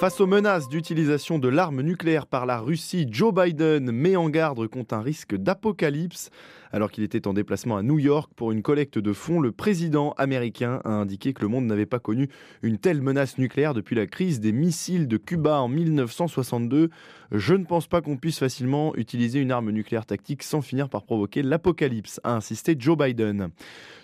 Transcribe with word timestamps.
Face 0.00 0.18
aux 0.22 0.26
menaces 0.26 0.70
d'utilisation 0.70 1.38
de 1.38 1.48
l'arme 1.48 1.82
nucléaire 1.82 2.26
par 2.26 2.46
la 2.46 2.58
Russie, 2.58 3.06
Joe 3.10 3.34
Biden 3.34 3.92
met 3.92 4.16
en 4.16 4.30
garde 4.30 4.66
contre 4.66 4.94
un 4.94 5.02
risque 5.02 5.36
d'apocalypse. 5.36 6.30
Alors 6.72 6.90
qu'il 6.90 7.02
était 7.02 7.26
en 7.26 7.32
déplacement 7.32 7.76
à 7.76 7.82
New 7.82 7.98
York 7.98 8.30
pour 8.36 8.52
une 8.52 8.62
collecte 8.62 8.98
de 8.98 9.12
fonds, 9.12 9.40
le 9.40 9.50
président 9.50 10.12
américain 10.18 10.80
a 10.84 10.90
indiqué 10.90 11.32
que 11.32 11.42
le 11.42 11.48
monde 11.48 11.66
n'avait 11.66 11.86
pas 11.86 11.98
connu 11.98 12.28
une 12.62 12.78
telle 12.78 13.02
menace 13.02 13.38
nucléaire 13.38 13.74
depuis 13.74 13.96
la 13.96 14.06
crise 14.06 14.38
des 14.38 14.52
missiles 14.52 15.08
de 15.08 15.16
Cuba 15.16 15.60
en 15.60 15.68
1962. 15.68 16.90
Je 17.32 17.54
ne 17.54 17.64
pense 17.64 17.86
pas 17.86 18.00
qu'on 18.00 18.16
puisse 18.16 18.38
facilement 18.38 18.94
utiliser 18.96 19.40
une 19.40 19.50
arme 19.50 19.70
nucléaire 19.70 20.06
tactique 20.06 20.42
sans 20.42 20.62
finir 20.62 20.88
par 20.88 21.02
provoquer 21.02 21.42
l'apocalypse, 21.42 22.20
a 22.22 22.34
insisté 22.34 22.76
Joe 22.78 22.96
Biden. 22.96 23.50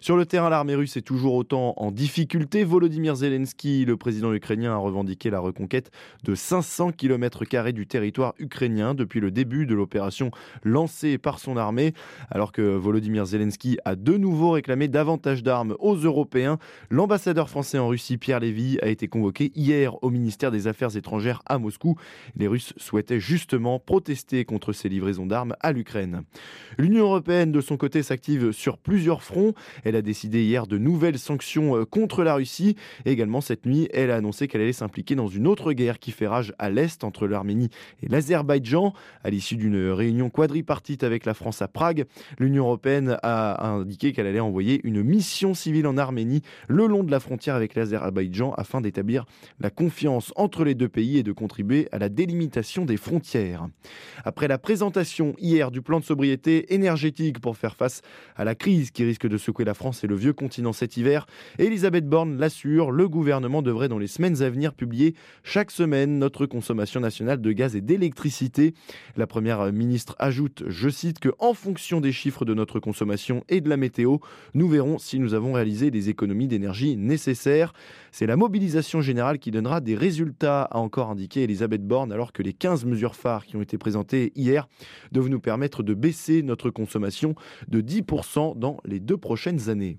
Sur 0.00 0.16
le 0.16 0.26
terrain, 0.26 0.50
l'armée 0.50 0.74
russe 0.74 0.96
est 0.96 1.02
toujours 1.02 1.34
autant 1.34 1.74
en 1.76 1.90
difficulté. 1.90 2.64
Volodymyr 2.64 3.16
Zelensky, 3.16 3.84
le 3.84 3.96
président 3.96 4.32
ukrainien, 4.32 4.72
a 4.72 4.76
revendiqué 4.76 5.30
la 5.30 5.40
reconquête 5.40 5.90
de 6.24 6.34
500 6.34 6.92
km 6.92 7.44
du 7.72 7.86
territoire 7.86 8.34
ukrainien 8.38 8.94
depuis 8.94 9.20
le 9.20 9.30
début 9.30 9.66
de 9.66 9.74
l'opération 9.74 10.30
lancée 10.62 11.18
par 11.18 11.38
son 11.38 11.56
armée. 11.56 11.92
Alors 12.30 12.52
que 12.52 12.55
Volodymyr 12.60 13.26
Zelensky 13.26 13.78
a 13.84 13.96
de 13.96 14.16
nouveau 14.16 14.52
réclamé 14.52 14.88
davantage 14.88 15.42
d'armes 15.42 15.76
aux 15.78 15.96
Européens, 15.96 16.58
l'ambassadeur 16.90 17.48
français 17.48 17.78
en 17.78 17.88
Russie, 17.88 18.18
Pierre 18.18 18.40
Lévy, 18.40 18.78
a 18.82 18.88
été 18.88 19.08
convoqué 19.08 19.52
hier 19.54 20.02
au 20.02 20.10
ministère 20.10 20.50
des 20.50 20.66
Affaires 20.66 20.96
étrangères 20.96 21.42
à 21.46 21.58
Moscou. 21.58 21.96
Les 22.36 22.46
Russes 22.46 22.72
souhaitaient 22.76 23.20
justement 23.20 23.78
protester 23.78 24.44
contre 24.44 24.72
ces 24.72 24.88
livraisons 24.88 25.26
d'armes 25.26 25.54
à 25.60 25.72
l'Ukraine. 25.72 26.22
L'Union 26.78 27.04
européenne, 27.04 27.52
de 27.52 27.60
son 27.60 27.76
côté, 27.76 28.02
s'active 28.02 28.52
sur 28.52 28.78
plusieurs 28.78 29.22
fronts. 29.22 29.54
Elle 29.84 29.96
a 29.96 30.02
décidé 30.02 30.44
hier 30.44 30.66
de 30.66 30.78
nouvelles 30.78 31.18
sanctions 31.18 31.76
euh, 31.76 31.84
contre 31.84 32.22
la 32.22 32.34
Russie. 32.34 32.76
Et 33.04 33.12
également 33.12 33.40
cette 33.40 33.66
nuit, 33.66 33.88
elle 33.92 34.10
a 34.10 34.16
annoncé 34.16 34.48
qu'elle 34.48 34.60
allait 34.60 34.72
s'impliquer 34.72 35.14
dans 35.14 35.28
une 35.28 35.46
autre 35.46 35.72
guerre 35.72 35.98
qui 35.98 36.10
fait 36.10 36.26
rage 36.26 36.54
à 36.58 36.70
l'Est 36.70 37.04
entre 37.04 37.26
l'Arménie 37.26 37.70
et 38.02 38.08
l'Azerbaïdjan. 38.08 38.92
À 39.24 39.30
l'issue 39.30 39.56
d'une 39.56 39.90
réunion 39.90 40.30
quadripartite 40.30 41.04
avec 41.04 41.24
la 41.24 41.34
France 41.34 41.62
à 41.62 41.68
Prague, 41.68 42.04
l'Union 42.46 42.66
européenne 42.66 43.18
a 43.24 43.66
indiqué 43.66 44.12
qu'elle 44.12 44.28
allait 44.28 44.38
envoyer 44.38 44.80
une 44.84 45.02
mission 45.02 45.52
civile 45.52 45.88
en 45.88 45.96
Arménie 45.96 46.42
le 46.68 46.86
long 46.86 47.02
de 47.02 47.10
la 47.10 47.18
frontière 47.18 47.56
avec 47.56 47.74
l'Azerbaïdjan 47.74 48.54
afin 48.56 48.80
d'établir 48.80 49.26
la 49.58 49.68
confiance 49.68 50.32
entre 50.36 50.62
les 50.62 50.76
deux 50.76 50.88
pays 50.88 51.18
et 51.18 51.22
de 51.24 51.32
contribuer 51.32 51.88
à 51.90 51.98
la 51.98 52.08
délimitation 52.08 52.84
des 52.84 52.96
frontières. 52.96 53.66
Après 54.24 54.46
la 54.46 54.58
présentation 54.58 55.34
hier 55.38 55.72
du 55.72 55.82
plan 55.82 55.98
de 55.98 56.04
sobriété 56.04 56.72
énergétique 56.72 57.40
pour 57.40 57.56
faire 57.56 57.74
face 57.74 58.00
à 58.36 58.44
la 58.44 58.54
crise 58.54 58.92
qui 58.92 59.02
risque 59.02 59.26
de 59.26 59.38
secouer 59.38 59.64
la 59.64 59.74
France 59.74 60.04
et 60.04 60.06
le 60.06 60.14
vieux 60.14 60.32
continent 60.32 60.72
cet 60.72 60.96
hiver, 60.96 61.26
Elisabeth 61.58 62.08
Borne 62.08 62.38
l'assure, 62.38 62.92
le 62.92 63.08
gouvernement 63.08 63.60
devrait 63.60 63.88
dans 63.88 63.98
les 63.98 64.06
semaines 64.06 64.40
à 64.40 64.50
venir 64.50 64.72
publier 64.72 65.16
chaque 65.42 65.72
semaine 65.72 66.20
notre 66.20 66.46
consommation 66.46 67.00
nationale 67.00 67.40
de 67.40 67.50
gaz 67.50 67.74
et 67.74 67.80
d'électricité. 67.80 68.72
La 69.16 69.26
première 69.26 69.72
ministre 69.72 70.14
ajoute, 70.20 70.62
je 70.68 70.88
cite, 70.88 71.18
que 71.18 71.30
en 71.40 71.52
fonction 71.52 72.00
des 72.00 72.12
chiffres 72.12 72.35
de 72.44 72.54
notre 72.54 72.80
consommation 72.80 73.44
et 73.48 73.60
de 73.60 73.68
la 73.68 73.76
météo, 73.76 74.18
nous 74.54 74.68
verrons 74.68 74.98
si 74.98 75.18
nous 75.18 75.34
avons 75.34 75.52
réalisé 75.52 75.90
les 75.90 76.08
économies 76.08 76.48
d'énergie 76.48 76.96
nécessaires. 76.96 77.72
C'est 78.12 78.26
la 78.26 78.36
mobilisation 78.36 79.00
générale 79.00 79.38
qui 79.38 79.50
donnera 79.50 79.80
des 79.80 79.94
résultats, 79.94 80.62
a 80.62 80.78
encore 80.78 81.10
indiqué 81.10 81.42
Elisabeth 81.42 81.86
Borne, 81.86 82.12
alors 82.12 82.32
que 82.32 82.42
les 82.42 82.52
15 82.52 82.84
mesures 82.84 83.14
phares 83.14 83.46
qui 83.46 83.56
ont 83.56 83.62
été 83.62 83.78
présentées 83.78 84.32
hier 84.36 84.68
doivent 85.12 85.28
nous 85.28 85.40
permettre 85.40 85.82
de 85.82 85.94
baisser 85.94 86.42
notre 86.42 86.70
consommation 86.70 87.34
de 87.68 87.80
10% 87.80 88.58
dans 88.58 88.78
les 88.84 89.00
deux 89.00 89.16
prochaines 89.16 89.68
années. 89.68 89.98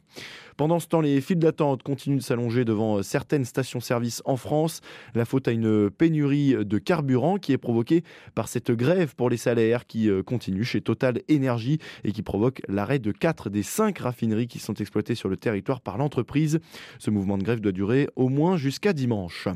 Pendant 0.58 0.80
ce 0.80 0.88
temps, 0.88 1.02
les 1.02 1.22
files 1.22 1.38
d'attente 1.38 1.84
continuent 1.84 2.18
de 2.18 2.24
s'allonger 2.24 2.66
devant 2.66 3.04
certaines 3.04 3.46
stations-service 3.46 4.24
en 4.26 4.38
France. 4.38 4.82
La 5.14 5.24
faute 5.24 5.48
à 5.48 5.52
une 5.52 5.92
pénurie 5.92 6.56
de 6.66 6.78
carburant 6.80 7.38
qui 7.38 7.52
est 7.52 7.60
provoquée 7.60 8.04
par 8.34 8.48
cette 8.48 8.72
grève 8.72 9.14
pour 9.16 9.30
les 9.30 9.38
salaires 9.38 9.86
qui 9.86 10.10
euh, 10.10 10.24
continue 10.24 10.64
chez 10.64 10.82
Total 10.82 11.22
Énergie 11.28 11.78
et 12.04 12.12
qui 12.12 12.24
provoque 12.24 12.64
l'arrêt 12.68 12.98
de 12.98 13.12
4 13.12 13.52
des 13.52 13.62
5 13.62 14.00
raffineries 14.00 14.48
qui 14.48 14.58
sont 14.58 14.74
exploitées 14.74 15.14
sur 15.14 15.30
le 15.30 15.38
territoire 15.38 15.80
par 15.80 16.00
l'entreprise. 16.00 16.60
Ce 16.98 17.12
mouvement 17.12 17.38
de 17.38 17.44
grève 17.44 17.62
doit 17.62 17.72
durer 17.72 18.10
au 18.16 18.28
moins 18.28 18.58
jusqu'à 18.58 18.94
dimanche. 18.94 19.48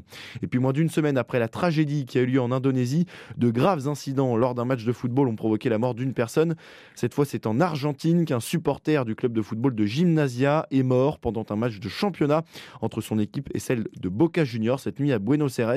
Et 0.44 0.48
puis 0.48 0.60
moins 0.60 0.72
d'une 0.72 0.90
semaine 0.90 1.18
après 1.18 1.40
la 1.40 1.48
tragédie 1.48 2.06
qui 2.06 2.20
a 2.20 2.22
eu 2.22 2.28
lieu 2.28 2.42
en 2.42 2.52
Indonésie, 2.52 3.08
de 3.38 3.50
graves 3.50 3.88
incidents 3.88 4.38
lors 4.38 4.54
d'un 4.54 4.66
match 4.66 4.86
de 4.86 4.92
football 4.92 5.30
ont 5.30 5.36
provoqué 5.36 5.68
la 5.68 5.80
mort 5.80 5.96
d'une 5.96 6.14
personne. 6.14 6.56
Cette 6.94 7.16
fois, 7.16 7.26
c'est 7.26 7.48
en 7.48 7.60
Argentine 7.60 8.26
qu'un 8.26 8.40
supporter 8.40 9.04
du 9.04 9.16
club 9.16 9.34
de 9.34 9.42
football 9.42 9.74
de 9.74 9.86
Gymnasia 9.88 10.68
est 10.70 10.84
mort 10.84 10.91
pendant 11.22 11.46
un 11.50 11.56
match 11.56 11.80
de 11.80 11.90
championnat 11.90 12.44
entre 12.82 13.02
son 13.02 13.20
équipe 13.20 13.50
et 13.54 13.60
celle 13.60 13.86
de 14.00 14.10
Boca 14.10 14.44
Juniors 14.44 14.80
cette 14.80 15.00
nuit 15.00 15.12
à 15.12 15.20
Buenos 15.20 15.60
Aires. 15.60 15.72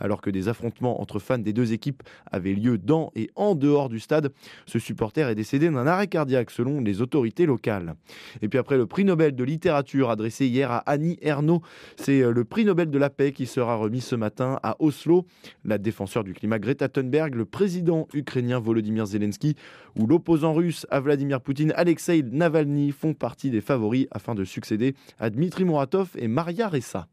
Alors 0.00 0.20
que 0.20 0.30
des 0.30 0.48
affrontements 0.48 1.00
entre 1.00 1.18
fans 1.18 1.38
des 1.38 1.52
deux 1.52 1.72
équipes 1.72 2.02
avaient 2.30 2.54
lieu 2.54 2.78
dans 2.78 3.10
et 3.14 3.30
en 3.34 3.54
dehors 3.54 3.88
du 3.88 4.00
stade, 4.00 4.32
ce 4.66 4.78
supporter 4.78 5.28
est 5.28 5.34
décédé 5.34 5.68
d'un 5.68 5.86
arrêt 5.86 6.06
cardiaque 6.06 6.50
selon 6.50 6.80
les 6.80 7.02
autorités 7.02 7.44
locales. 7.44 7.94
Et 8.40 8.48
puis 8.48 8.58
après 8.58 8.76
le 8.76 8.86
prix 8.86 9.04
Nobel 9.04 9.34
de 9.34 9.44
littérature 9.44 10.10
adressé 10.10 10.46
hier 10.46 10.70
à 10.70 10.78
Annie 10.78 11.18
Ernaux, 11.20 11.60
c'est 11.96 12.22
euh, 12.22 12.30
le 12.30 12.44
prix 12.44 12.64
Nobel 12.64 12.90
de 12.90 12.98
la 12.98 13.10
paix 13.10 13.32
qui 13.32 13.46
sera 13.46 13.76
remis 13.76 14.00
ce 14.00 14.16
matin 14.16 14.58
à 14.62 14.76
Oslo. 14.78 15.26
La 15.64 15.78
défenseur 15.78 16.24
du 16.24 16.32
climat 16.32 16.58
Greta 16.58 16.88
Thunberg, 16.88 17.34
le 17.34 17.44
président 17.44 18.08
ukrainien 18.14 18.58
Volodymyr 18.58 19.06
Zelensky 19.06 19.56
ou 19.98 20.06
l'opposant 20.06 20.54
russe 20.54 20.86
à 20.90 21.00
Vladimir 21.00 21.40
Poutine 21.40 21.72
Alexei 21.76 22.22
Navalny 22.22 22.92
font 22.92 23.14
partie 23.14 23.50
des 23.50 23.60
favoris 23.60 24.06
afin 24.10 24.34
de 24.34 24.44
succéder 24.46 24.94
à 25.18 25.30
Dmitri 25.30 25.64
Muratov 25.64 26.10
et 26.16 26.28
Maria 26.28 26.68
Ressa. 26.68 27.08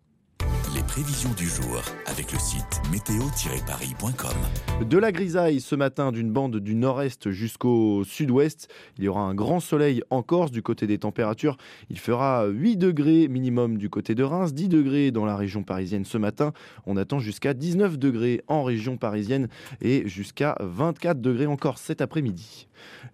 Les 0.76 0.82
prévisions 0.82 1.30
du 1.38 1.46
jour 1.46 1.84
avec 2.08 2.32
le 2.32 2.40
site 2.40 2.82
météo-paris.com. 2.92 4.88
De 4.88 4.98
la 4.98 5.12
grisaille 5.12 5.62
ce 5.62 5.76
matin 5.76 6.12
d'une 6.12 6.32
bande 6.32 6.58
du 6.58 6.74
nord-est 6.74 7.30
jusqu'au 7.30 8.04
sud-ouest. 8.04 8.68
Il 8.98 9.04
y 9.04 9.08
aura 9.08 9.22
un 9.22 9.36
grand 9.36 9.60
soleil 9.60 10.02
en 10.10 10.24
Corse 10.24 10.50
du 10.50 10.64
côté 10.64 10.88
des 10.88 10.98
températures. 10.98 11.58
Il 11.92 12.00
fera 12.00 12.48
8 12.48 12.78
degrés 12.78 13.28
minimum 13.28 13.78
du 13.78 13.92
côté 13.92 14.16
de 14.16 14.24
Reims, 14.24 14.54
10 14.54 14.68
degrés 14.70 15.12
dans 15.12 15.26
la 15.26 15.36
région 15.36 15.62
parisienne 15.62 16.06
ce 16.06 16.18
matin. 16.18 16.54
On 16.88 16.98
attend 16.98 17.20
jusqu'à 17.20 17.54
19 17.54 18.00
degrés 18.00 18.42
en 18.48 18.64
région 18.64 18.98
parisienne 18.98 19.50
et 19.82 20.08
jusqu'à 20.08 20.58
24 20.60 21.22
degrés 21.22 21.46
encore 21.46 21.78
cet 21.78 22.02
après-midi. 22.02 22.68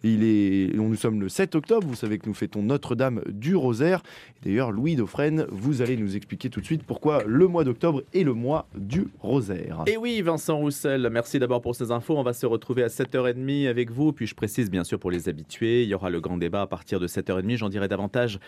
Il 0.03 0.23
est, 0.23 0.75
nous 0.75 0.95
sommes 0.95 1.19
le 1.19 1.29
7 1.29 1.55
octobre, 1.55 1.85
vous 1.85 1.95
savez 1.95 2.17
que 2.17 2.27
nous 2.27 2.33
fêtons 2.33 2.63
Notre-Dame 2.63 3.21
du 3.27 3.55
Rosaire. 3.55 4.01
D'ailleurs, 4.43 4.71
Louis 4.71 4.95
Dauphren, 4.95 5.45
vous 5.51 5.81
allez 5.81 5.97
nous 5.97 6.15
expliquer 6.15 6.49
tout 6.49 6.61
de 6.61 6.65
suite 6.65 6.83
pourquoi 6.83 7.23
le 7.25 7.47
mois 7.49 7.63
d'octobre 7.63 8.03
est 8.13 8.23
le 8.23 8.33
mois 8.33 8.67
du 8.75 9.07
Rosaire. 9.19 9.83
Et 9.87 9.97
oui, 9.97 10.21
Vincent 10.21 10.57
Roussel, 10.57 11.09
merci 11.11 11.39
d'abord 11.39 11.61
pour 11.61 11.75
ces 11.75 11.91
infos. 11.91 12.17
On 12.17 12.23
va 12.23 12.33
se 12.33 12.45
retrouver 12.45 12.83
à 12.83 12.87
7h30 12.87 13.67
avec 13.67 13.91
vous. 13.91 14.13
Puis 14.13 14.27
je 14.27 14.35
précise 14.35 14.69
bien 14.71 14.83
sûr 14.83 14.99
pour 14.99 15.11
les 15.11 15.29
habitués, 15.29 15.83
il 15.83 15.89
y 15.89 15.93
aura 15.93 16.09
le 16.09 16.21
grand 16.21 16.37
débat 16.37 16.61
à 16.61 16.67
partir 16.67 16.99
de 16.99 17.07
7h30. 17.07 17.57
J'en 17.57 17.69
dirai 17.69 17.87
davantage 17.87 18.39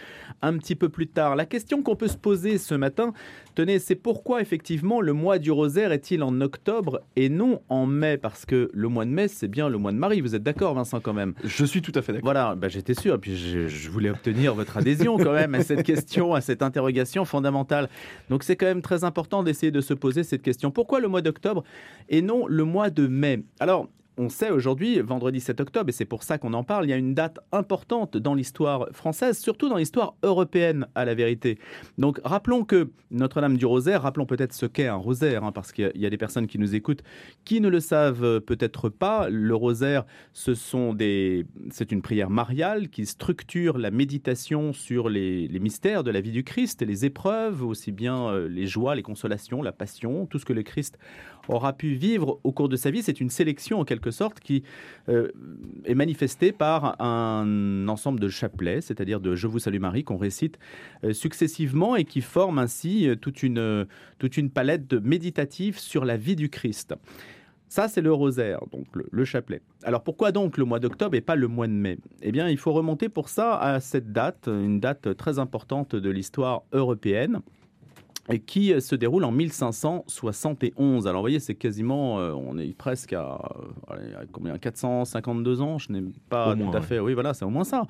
un 0.41 0.57
petit 0.57 0.75
peu 0.75 0.89
plus 0.89 1.07
tard. 1.07 1.35
La 1.35 1.45
question 1.45 1.83
qu'on 1.83 1.95
peut 1.95 2.07
se 2.07 2.17
poser 2.17 2.57
ce 2.57 2.75
matin, 2.75 3.13
tenez, 3.55 3.79
c'est 3.79 3.95
pourquoi 3.95 4.41
effectivement 4.41 5.01
le 5.01 5.13
mois 5.13 5.39
du 5.39 5.51
Rosaire 5.51 5.91
est-il 5.91 6.23
en 6.23 6.41
octobre 6.41 7.01
et 7.15 7.29
non 7.29 7.61
en 7.69 7.85
mai? 7.85 8.17
Parce 8.17 8.45
que 8.45 8.69
le 8.73 8.87
mois 8.87 9.05
de 9.05 9.11
mai, 9.11 9.27
c'est 9.27 9.47
bien 9.47 9.69
le 9.69 9.77
mois 9.77 9.91
de 9.91 9.97
Marie. 9.97 10.21
Vous 10.21 10.35
êtes 10.35 10.43
d'accord, 10.43 10.73
Vincent, 10.73 10.99
quand 10.99 11.13
même? 11.13 11.33
Je 11.43 11.65
suis 11.65 11.81
tout 11.81 11.93
à 11.95 12.01
fait 12.01 12.13
d'accord. 12.13 12.25
Voilà, 12.25 12.55
bah, 12.55 12.67
j'étais 12.67 12.93
sûr. 12.93 13.15
Et 13.15 13.17
puis 13.17 13.35
je, 13.35 13.67
je 13.67 13.89
voulais 13.89 14.09
obtenir 14.09 14.53
votre 14.55 14.77
adhésion 14.77 15.17
quand 15.17 15.33
même 15.33 15.55
à 15.55 15.63
cette 15.63 15.83
question, 15.83 16.33
à 16.33 16.41
cette 16.41 16.61
interrogation 16.61 17.25
fondamentale. 17.25 17.89
Donc 18.29 18.43
c'est 18.43 18.55
quand 18.55 18.65
même 18.65 18.81
très 18.81 18.90
important 19.03 19.43
d'essayer 19.43 19.71
de 19.71 19.81
se 19.81 19.93
poser 19.93 20.23
cette 20.23 20.41
question. 20.41 20.71
Pourquoi 20.71 20.99
le 20.99 21.07
mois 21.07 21.21
d'octobre 21.21 21.63
et 22.09 22.21
non 22.21 22.47
le 22.47 22.63
mois 22.63 22.89
de 22.89 23.07
mai? 23.07 23.43
Alors, 23.59 23.89
on 24.17 24.29
sait 24.29 24.51
aujourd'hui, 24.51 24.99
vendredi 24.99 25.39
7 25.39 25.61
octobre, 25.61 25.89
et 25.89 25.91
c'est 25.91 26.05
pour 26.05 26.23
ça 26.23 26.37
qu'on 26.37 26.53
en 26.53 26.63
parle, 26.63 26.85
il 26.85 26.89
y 26.89 26.93
a 26.93 26.97
une 26.97 27.13
date 27.13 27.39
importante 27.51 28.17
dans 28.17 28.33
l'histoire 28.33 28.87
française, 28.91 29.39
surtout 29.39 29.69
dans 29.69 29.77
l'histoire 29.77 30.15
européenne, 30.23 30.87
à 30.95 31.05
la 31.05 31.15
vérité. 31.15 31.57
Donc 31.97 32.19
rappelons 32.23 32.63
que 32.65 32.89
Notre-Dame 33.09 33.57
du 33.57 33.65
Rosaire, 33.65 34.01
rappelons 34.01 34.25
peut-être 34.25 34.53
ce 34.53 34.65
qu'est 34.65 34.87
un 34.87 34.95
rosaire, 34.95 35.43
hein, 35.43 35.51
parce 35.51 35.71
qu'il 35.71 35.91
y 35.95 36.05
a 36.05 36.09
des 36.09 36.17
personnes 36.17 36.47
qui 36.47 36.59
nous 36.59 36.75
écoutent 36.75 37.03
qui 37.45 37.61
ne 37.61 37.69
le 37.69 37.79
savent 37.79 38.41
peut-être 38.41 38.89
pas. 38.89 39.29
Le 39.29 39.55
rosaire, 39.55 40.05
ce 40.33 40.53
sont 40.53 40.93
des, 40.93 41.45
c'est 41.69 41.91
une 41.91 42.01
prière 42.01 42.29
mariale 42.29 42.89
qui 42.89 43.05
structure 43.05 43.77
la 43.77 43.91
méditation 43.91 44.73
sur 44.73 45.09
les, 45.09 45.47
mystères 45.59 46.03
de 46.03 46.11
la 46.11 46.21
vie 46.21 46.31
du 46.31 46.43
Christ, 46.43 46.81
les 46.81 47.05
épreuves, 47.05 47.63
aussi 47.63 47.91
bien 47.91 48.27
euh, 48.29 48.47
les 48.47 48.65
joies, 48.65 48.95
les 48.95 49.03
consolations, 49.03 49.61
la 49.61 49.71
passion, 49.71 50.25
tout 50.25 50.39
ce 50.39 50.45
que 50.45 50.53
le 50.53 50.63
Christ 50.63 50.97
aura 51.47 51.73
pu 51.73 51.93
vivre 51.93 52.39
au 52.43 52.51
cours 52.51 52.69
de 52.69 52.75
sa 52.75 52.91
vie. 52.91 53.03
C'est 53.03 53.21
une 53.21 53.29
sélection 53.29 53.79
en 53.79 53.85
quelque 53.85 54.00
sorte 54.09 54.39
qui 54.39 54.63
euh, 55.09 55.27
est 55.85 55.93
manifestée 55.93 56.51
par 56.51 56.99
un 56.99 57.87
ensemble 57.87 58.19
de 58.19 58.29
chapelets, 58.29 58.81
c'est-à-dire 58.81 59.19
de 59.19 59.35
Je 59.35 59.47
vous 59.47 59.59
salue 59.59 59.79
Marie 59.79 60.03
qu'on 60.03 60.17
récite 60.17 60.57
euh, 61.03 61.13
successivement 61.13 61.95
et 61.95 62.05
qui 62.05 62.21
forment 62.21 62.57
ainsi 62.57 63.07
euh, 63.07 63.15
toute 63.15 63.43
une, 63.43 63.85
toute 64.17 64.37
une 64.37 64.49
palette 64.49 64.93
méditative 64.93 65.77
sur 65.77 66.05
la 66.05 66.17
vie 66.17 66.35
du 66.35 66.49
Christ. 66.49 66.95
Ça, 67.67 67.87
c'est 67.87 68.01
le 68.01 68.11
rosaire, 68.11 68.59
donc 68.73 68.85
le, 68.93 69.23
chapelet. 69.23 69.61
Alors 69.83 70.03
pourquoi 70.03 70.33
donc 70.33 70.57
le 70.57 70.65
mois 70.65 70.79
d'octobre 70.79 71.15
et 71.15 71.21
pas 71.21 71.37
le 71.37 71.47
mois 71.47 71.67
de 71.67 71.71
mai? 71.71 71.99
Eh 72.21 72.33
bien, 72.33 72.49
il 72.49 72.57
faut 72.57 72.73
remonter 72.73 73.07
pour 73.07 73.29
ça 73.29 73.55
à 73.57 73.79
cette 73.79 74.11
date, 74.11 74.47
une 74.47 74.81
date 74.81 75.15
très 75.15 75.39
importante 75.39 75.95
de 75.95 76.09
l'histoire 76.09 76.63
européenne. 76.73 77.39
Et 78.31 78.39
qui 78.39 78.79
se 78.81 78.95
déroule 78.95 79.23
en 79.23 79.31
1571. 79.31 81.07
Alors 81.07 81.21
vous 81.21 81.23
voyez, 81.23 81.39
c'est 81.39 81.55
quasiment, 81.55 82.15
on 82.15 82.57
est 82.57 82.75
presque 82.75 83.13
à, 83.13 83.39
combien? 84.31 84.57
452 84.57 85.61
ans, 85.61 85.77
je 85.77 85.91
n'ai 85.91 86.03
pas 86.29 86.55
tout 86.55 86.71
à 86.73 86.81
fait, 86.81 86.99
oui 86.99 87.13
voilà, 87.13 87.33
c'est 87.33 87.45
au 87.45 87.49
moins 87.49 87.63
ça. 87.63 87.83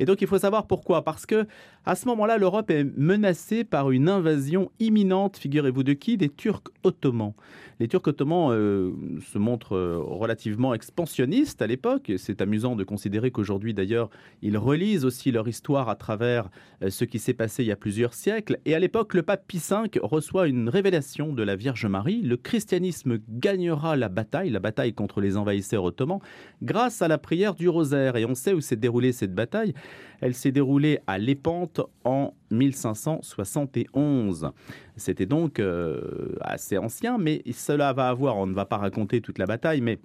Et 0.00 0.04
donc 0.04 0.20
il 0.20 0.26
faut 0.26 0.38
savoir 0.38 0.66
pourquoi. 0.66 1.04
Parce 1.04 1.26
que 1.26 1.46
à 1.84 1.94
ce 1.94 2.06
moment-là, 2.08 2.38
l'Europe 2.38 2.70
est 2.70 2.84
menacée 2.84 3.64
par 3.64 3.90
une 3.90 4.08
invasion 4.08 4.70
imminente, 4.78 5.38
figurez-vous 5.38 5.82
de 5.82 5.94
qui? 5.94 6.16
Des 6.16 6.28
Turcs 6.28 6.64
ottomans. 6.82 7.32
Les 7.80 7.86
Turcs 7.86 8.06
ottomans 8.06 8.50
euh, 8.50 8.92
se 9.32 9.38
montrent 9.38 9.76
euh, 9.76 9.98
relativement 9.98 10.74
expansionnistes 10.74 11.62
à 11.62 11.66
l'époque. 11.66 12.12
C'est 12.16 12.42
amusant 12.42 12.74
de 12.74 12.82
considérer 12.82 13.30
qu'aujourd'hui, 13.30 13.72
d'ailleurs, 13.72 14.10
ils 14.42 14.58
relisent 14.58 15.04
aussi 15.04 15.30
leur 15.30 15.46
histoire 15.46 15.88
à 15.88 15.94
travers 15.94 16.50
euh, 16.82 16.90
ce 16.90 17.04
qui 17.04 17.20
s'est 17.20 17.34
passé 17.34 17.62
il 17.62 17.68
y 17.68 17.72
a 17.72 17.76
plusieurs 17.76 18.14
siècles. 18.14 18.58
Et 18.64 18.74
à 18.74 18.80
l'époque, 18.80 19.14
le 19.14 19.22
pape 19.22 19.46
Pie 19.46 19.58
V 19.58 20.00
reçoit 20.02 20.48
une 20.48 20.68
révélation 20.68 21.32
de 21.32 21.42
la 21.42 21.54
Vierge 21.54 21.86
Marie. 21.86 22.20
Le 22.22 22.36
christianisme 22.36 23.18
gagnera 23.28 23.96
la 23.96 24.08
bataille, 24.08 24.50
la 24.50 24.60
bataille 24.60 24.92
contre 24.92 25.20
les 25.20 25.36
envahisseurs 25.36 25.84
ottomans, 25.84 26.20
grâce 26.62 27.00
à 27.00 27.08
la 27.08 27.18
prière 27.18 27.54
du 27.54 27.68
rosaire. 27.68 28.16
Et 28.16 28.24
on 28.24 28.34
sait 28.34 28.54
où 28.54 28.60
s'est 28.60 28.76
déroulée 28.76 29.12
cette 29.12 29.34
bataille. 29.34 29.72
Elle 30.20 30.34
s'est 30.34 30.52
déroulée 30.52 31.00
à 31.06 31.18
Lépante 31.18 31.80
en 32.04 32.34
1571. 32.50 34.50
C'était 34.96 35.26
donc 35.26 35.60
euh, 35.60 36.34
assez 36.40 36.78
ancien, 36.78 37.18
mais 37.18 37.42
cela 37.52 37.92
va 37.92 38.08
avoir, 38.08 38.36
on 38.36 38.46
ne 38.46 38.54
va 38.54 38.64
pas 38.64 38.78
raconter 38.78 39.20
toute 39.20 39.38
la 39.38 39.46
bataille, 39.46 39.80
mais 39.80 39.98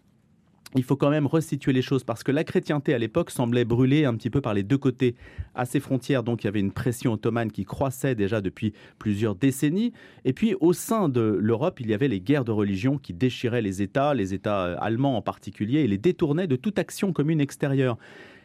il 0.75 0.83
faut 0.83 0.95
quand 0.95 1.09
même 1.09 1.27
resituer 1.27 1.71
les 1.71 1.81
choses 1.81 2.03
parce 2.03 2.23
que 2.23 2.31
la 2.31 2.43
chrétienté 2.43 2.93
à 2.93 2.97
l'époque 2.97 3.29
semblait 3.29 3.65
brûler 3.65 4.05
un 4.05 4.15
petit 4.15 4.29
peu 4.29 4.41
par 4.41 4.53
les 4.53 4.63
deux 4.63 4.77
côtés 4.77 5.15
à 5.55 5.65
ses 5.65 5.79
frontières. 5.79 6.23
Donc 6.23 6.43
il 6.43 6.47
y 6.47 6.47
avait 6.47 6.59
une 6.59 6.71
pression 6.71 7.13
ottomane 7.13 7.51
qui 7.51 7.63
croissait 7.63 8.15
déjà 8.15 8.41
depuis 8.41 8.73
plusieurs 8.97 9.35
décennies. 9.35 9.93
Et 10.25 10.33
puis 10.33 10.55
au 10.59 10.73
sein 10.73 11.09
de 11.09 11.37
l'Europe, 11.39 11.79
il 11.79 11.89
y 11.89 11.93
avait 11.93 12.07
les 12.07 12.19
guerres 12.19 12.45
de 12.45 12.51
religion 12.51 12.97
qui 12.97 13.13
déchiraient 13.13 13.61
les 13.61 13.81
États, 13.81 14.13
les 14.13 14.33
États 14.33 14.73
allemands 14.79 15.17
en 15.17 15.21
particulier, 15.21 15.81
et 15.81 15.87
les 15.87 15.97
détournaient 15.97 16.47
de 16.47 16.55
toute 16.55 16.79
action 16.79 17.13
commune 17.13 17.41
extérieure 17.41 17.97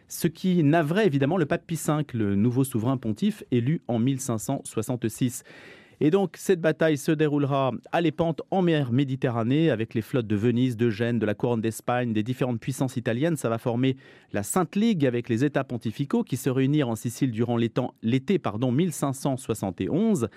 ce 0.09 0.27
qui 0.27 0.63
navrait 0.63 1.07
évidemment 1.07 1.37
le 1.37 1.47
pape 1.47 1.67
Pie 1.67 1.79
V, 1.87 2.05
le 2.15 2.35
nouveau 2.35 2.65
souverain 2.65 2.97
pontife 2.97 3.45
élu 3.51 3.83
en 3.89 3.99
1566. 3.99 5.45
Et 6.01 6.11
donc, 6.11 6.37
cette 6.37 6.61
bataille 6.61 6.97
se 6.97 7.11
déroulera 7.11 7.73
à 7.91 8.01
l'épante 8.01 8.43
en 8.53 8.63
mer 8.63 8.93
Méditerranée 8.93 9.71
avec 9.71 9.95
les 9.95 10.03
flottes 10.03 10.29
de 10.29 10.37
Venise, 10.37 10.77
de 10.77 10.91
Gênes, 10.91 11.19
de 11.19 11.27
la 11.27 11.35
couronne 11.35 11.61
d'Espagne, 11.61 12.13
des 12.13 12.23
différentes 12.23 12.61
puissances 12.61 12.97
italiennes. 12.97 13.37
Ça 13.37 13.49
va 13.49 13.59
former 13.59 13.97
la 14.33 14.45
Sainte 14.45 14.77
Ligue 14.77 15.05
avec 15.05 15.29
les 15.29 15.45
États 15.45 15.65
pontificaux 15.65 16.23
qui 16.23 16.37
se 16.37 16.51
réunirent 16.51 16.89
en 16.89 16.97
Sicile 16.97 17.33
durant 17.33 17.57
l'été 17.57 18.39
pardon, 18.39 18.71
1571. 18.71 20.29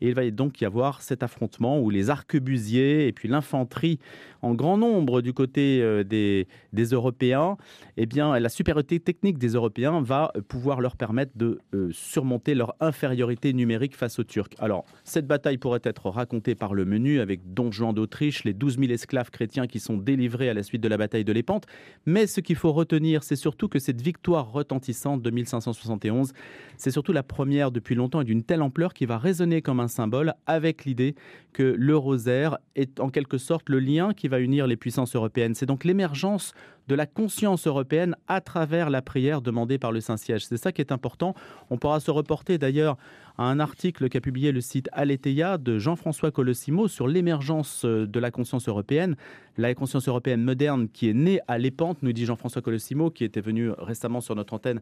Et 0.00 0.08
il 0.08 0.14
va 0.14 0.30
donc 0.30 0.60
y 0.60 0.64
avoir 0.64 1.00
cet 1.00 1.22
affrontement 1.22 1.80
où 1.80 1.88
les 1.88 2.10
arquebusiers 2.10 3.06
et 3.06 3.12
puis 3.12 3.28
l'infanterie 3.28 3.98
en 4.42 4.54
grand 4.54 4.76
nombre 4.76 5.22
du 5.22 5.32
côté 5.32 5.80
euh, 5.82 6.04
des, 6.04 6.46
des, 6.72 6.84
Européens, 6.84 7.56
eh 7.96 8.06
bien, 8.06 8.38
la 8.38 8.48
supériorité 8.48 9.00
technique 9.00 9.38
des 9.38 9.54
Européens 9.54 10.02
va 10.02 10.32
pouvoir 10.48 10.80
leur 10.80 10.96
permettre 10.96 11.32
de 11.36 11.58
euh, 11.74 11.88
surmonter 11.92 12.54
leur 12.54 12.76
infériorité 12.80 13.52
numérique 13.52 13.96
face 13.96 14.18
aux 14.18 14.24
Turcs. 14.24 14.50
Alors, 14.58 14.84
cette 15.06 15.26
bataille 15.26 15.56
pourrait 15.56 15.80
être 15.84 16.10
racontée 16.10 16.56
par 16.56 16.74
le 16.74 16.84
menu 16.84 17.20
avec 17.20 17.54
Don 17.54 17.70
Juan 17.70 17.94
d'Autriche, 17.94 18.42
les 18.42 18.52
12 18.52 18.78
000 18.78 18.92
esclaves 18.92 19.30
chrétiens 19.30 19.68
qui 19.68 19.78
sont 19.78 19.96
délivrés 19.96 20.48
à 20.48 20.54
la 20.54 20.64
suite 20.64 20.82
de 20.82 20.88
la 20.88 20.96
bataille 20.96 21.24
de 21.24 21.32
Lépante. 21.32 21.66
Mais 22.06 22.26
ce 22.26 22.40
qu'il 22.40 22.56
faut 22.56 22.72
retenir, 22.72 23.22
c'est 23.22 23.36
surtout 23.36 23.68
que 23.68 23.78
cette 23.78 24.02
victoire 24.02 24.50
retentissante 24.50 25.22
de 25.22 25.30
1571, 25.30 26.32
c'est 26.76 26.90
surtout 26.90 27.12
la 27.12 27.22
première 27.22 27.70
depuis 27.70 27.94
longtemps 27.94 28.20
et 28.20 28.24
d'une 28.24 28.42
telle 28.42 28.62
ampleur 28.62 28.92
qui 28.94 29.06
va 29.06 29.16
résonner 29.16 29.62
comme 29.62 29.78
un 29.78 29.88
symbole 29.88 30.34
avec 30.46 30.84
l'idée 30.84 31.14
que 31.52 31.62
le 31.62 31.96
rosaire 31.96 32.58
est 32.74 32.98
en 33.00 33.08
quelque 33.08 33.38
sorte 33.38 33.68
le 33.68 33.78
lien 33.78 34.12
qui 34.12 34.26
va 34.26 34.40
unir 34.40 34.66
les 34.66 34.76
puissances 34.76 35.14
européennes. 35.14 35.54
C'est 35.54 35.66
donc 35.66 35.84
l'émergence 35.84 36.52
de 36.88 36.94
la 36.94 37.06
conscience 37.06 37.66
européenne 37.66 38.16
à 38.28 38.40
travers 38.40 38.90
la 38.90 39.02
prière 39.02 39.40
demandée 39.40 39.78
par 39.78 39.92
le 39.92 40.00
Saint-Siège. 40.00 40.46
C'est 40.46 40.56
ça 40.56 40.72
qui 40.72 40.80
est 40.80 40.92
important. 40.92 41.34
On 41.70 41.78
pourra 41.78 42.00
se 42.00 42.10
reporter 42.10 42.58
d'ailleurs 42.58 42.96
à 43.38 43.44
un 43.44 43.60
article 43.60 44.08
qu'a 44.08 44.20
publié 44.20 44.52
le 44.52 44.60
site 44.60 44.88
Aletheia 44.92 45.58
de 45.58 45.78
Jean-François 45.78 46.30
Colossimo 46.30 46.88
sur 46.88 47.08
l'émergence 47.08 47.84
euh, 47.84 48.06
de 48.06 48.18
la 48.20 48.30
conscience 48.30 48.68
européenne. 48.68 49.16
La 49.58 49.74
conscience 49.74 50.08
européenne 50.08 50.42
moderne 50.42 50.88
qui 50.88 51.08
est 51.08 51.14
née 51.14 51.40
à 51.48 51.58
l'épante, 51.58 52.02
nous 52.02 52.12
dit 52.12 52.26
Jean-François 52.26 52.62
Colossimo, 52.62 53.10
qui 53.10 53.24
était 53.24 53.40
venu 53.40 53.70
récemment 53.70 54.20
sur 54.20 54.34
notre 54.34 54.54
antenne 54.54 54.80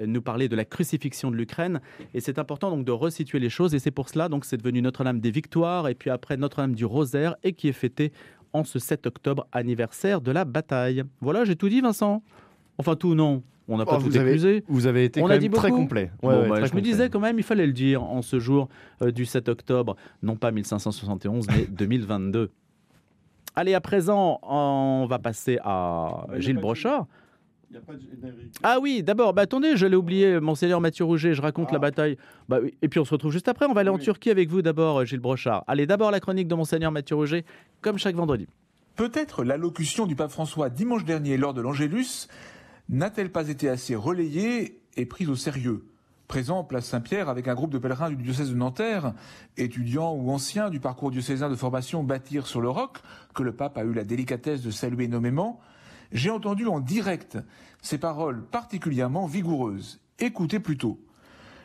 euh, 0.00 0.06
nous 0.06 0.22
parler 0.22 0.48
de 0.48 0.56
la 0.56 0.64
crucifixion 0.64 1.30
de 1.30 1.36
l'Ukraine. 1.36 1.80
Et 2.14 2.20
c'est 2.20 2.38
important 2.38 2.70
donc 2.70 2.84
de 2.84 2.92
resituer 2.92 3.38
les 3.38 3.50
choses. 3.50 3.74
Et 3.74 3.78
c'est 3.78 3.90
pour 3.90 4.08
cela 4.08 4.28
donc 4.28 4.44
c'est 4.44 4.56
devenu 4.56 4.82
Notre-Dame 4.82 5.20
des 5.20 5.30
Victoires 5.30 5.88
et 5.88 5.94
puis 5.94 6.10
après 6.10 6.36
Notre-Dame 6.36 6.74
du 6.74 6.84
Rosaire 6.84 7.36
et 7.42 7.52
qui 7.52 7.68
est 7.68 7.72
fêté 7.72 8.12
en 8.54 8.64
ce 8.64 8.78
7 8.78 9.06
octobre, 9.06 9.46
anniversaire 9.52 10.20
de 10.20 10.30
la 10.30 10.44
bataille. 10.44 11.02
Voilà, 11.20 11.44
j'ai 11.44 11.56
tout 11.56 11.68
dit, 11.68 11.80
Vincent. 11.80 12.22
Enfin, 12.78 12.96
tout, 12.96 13.14
non. 13.14 13.42
On 13.66 13.78
n'a 13.78 13.86
pas 13.86 13.96
oh, 13.96 14.02
tout 14.02 14.10
vous 14.10 14.16
avez, 14.18 14.62
vous 14.68 14.86
avez 14.86 15.04
été 15.04 15.22
On 15.22 15.30
a 15.30 15.38
dit 15.38 15.48
très 15.48 15.70
complet. 15.70 16.10
Bah, 16.22 16.64
je 16.64 16.74
me 16.74 16.80
disais 16.80 17.08
quand 17.08 17.20
même, 17.20 17.38
il 17.38 17.44
fallait 17.44 17.66
le 17.66 17.72
dire 17.72 18.02
en 18.02 18.20
ce 18.22 18.38
jour 18.38 18.68
euh, 19.02 19.10
du 19.10 19.24
7 19.24 19.48
octobre, 19.48 19.96
non 20.22 20.36
pas 20.36 20.50
1571, 20.50 21.46
mais 21.48 21.66
2022. 21.70 22.50
Allez, 23.56 23.74
à 23.74 23.80
présent, 23.80 24.38
on 24.42 25.06
va 25.08 25.18
passer 25.18 25.58
à 25.62 26.26
Gilles 26.38 26.58
Brochard. 26.58 27.06
Ah 28.62 28.78
oui, 28.80 29.02
d'abord, 29.02 29.32
bah, 29.32 29.42
attendez, 29.42 29.76
je 29.76 29.86
l'ai 29.86 29.96
oublié, 29.96 30.38
Monseigneur 30.40 30.80
Mathieu 30.80 31.04
Rouget, 31.04 31.34
je 31.34 31.42
raconte 31.42 31.70
la 31.70 31.76
ah. 31.76 31.80
bataille. 31.80 32.16
Bah, 32.48 32.58
et 32.82 32.88
puis 32.88 33.00
on 33.00 33.04
se 33.04 33.10
retrouve 33.10 33.32
juste 33.32 33.48
après, 33.48 33.66
on 33.66 33.72
va 33.72 33.80
aller 33.80 33.90
en 33.90 33.98
Turquie 33.98 34.30
avec 34.30 34.48
vous 34.50 34.62
d'abord, 34.62 35.04
Gilles 35.04 35.20
Brochard. 35.20 35.64
Allez, 35.66 35.86
d'abord 35.86 36.10
la 36.10 36.20
chronique 36.20 36.48
de 36.48 36.54
Monseigneur 36.54 36.92
Mathieu 36.92 37.16
Rouget, 37.16 37.44
comme 37.80 37.98
chaque 37.98 38.14
vendredi. 38.14 38.46
Peut-être 38.96 39.42
l'allocution 39.42 40.06
du 40.06 40.14
pape 40.14 40.30
François 40.30 40.70
dimanche 40.70 41.04
dernier 41.04 41.36
lors 41.36 41.52
de 41.52 41.60
l'Angélus 41.60 42.28
n'a-t-elle 42.88 43.32
pas 43.32 43.48
été 43.48 43.68
assez 43.68 43.94
relayée 43.94 44.80
et 44.96 45.06
prise 45.06 45.28
au 45.28 45.36
sérieux? 45.36 45.86
Présent 46.28 46.64
place 46.64 46.86
Saint-Pierre 46.86 47.28
avec 47.28 47.48
un 47.48 47.54
groupe 47.54 47.70
de 47.70 47.78
pèlerins 47.78 48.08
du 48.10 48.16
diocèse 48.16 48.50
de 48.50 48.56
Nanterre, 48.56 49.12
étudiants 49.56 50.14
ou 50.14 50.30
anciens 50.30 50.70
du 50.70 50.80
parcours 50.80 51.10
diocésain 51.10 51.50
de 51.50 51.54
formation 51.54 52.02
Bâtir 52.02 52.46
sur 52.46 52.60
le 52.60 52.70
roc, 52.70 52.98
que 53.34 53.42
le 53.42 53.52
pape 53.52 53.76
a 53.76 53.84
eu 53.84 53.92
la 53.92 54.04
délicatesse 54.04 54.62
de 54.62 54.70
saluer 54.70 55.06
nommément, 55.06 55.60
j'ai 56.12 56.30
entendu 56.30 56.66
en 56.66 56.80
direct 56.80 57.38
ces 57.82 57.98
paroles 57.98 58.46
particulièrement 58.46 59.26
vigoureuses. 59.26 60.00
Écoutez 60.18 60.60
plutôt. 60.60 60.98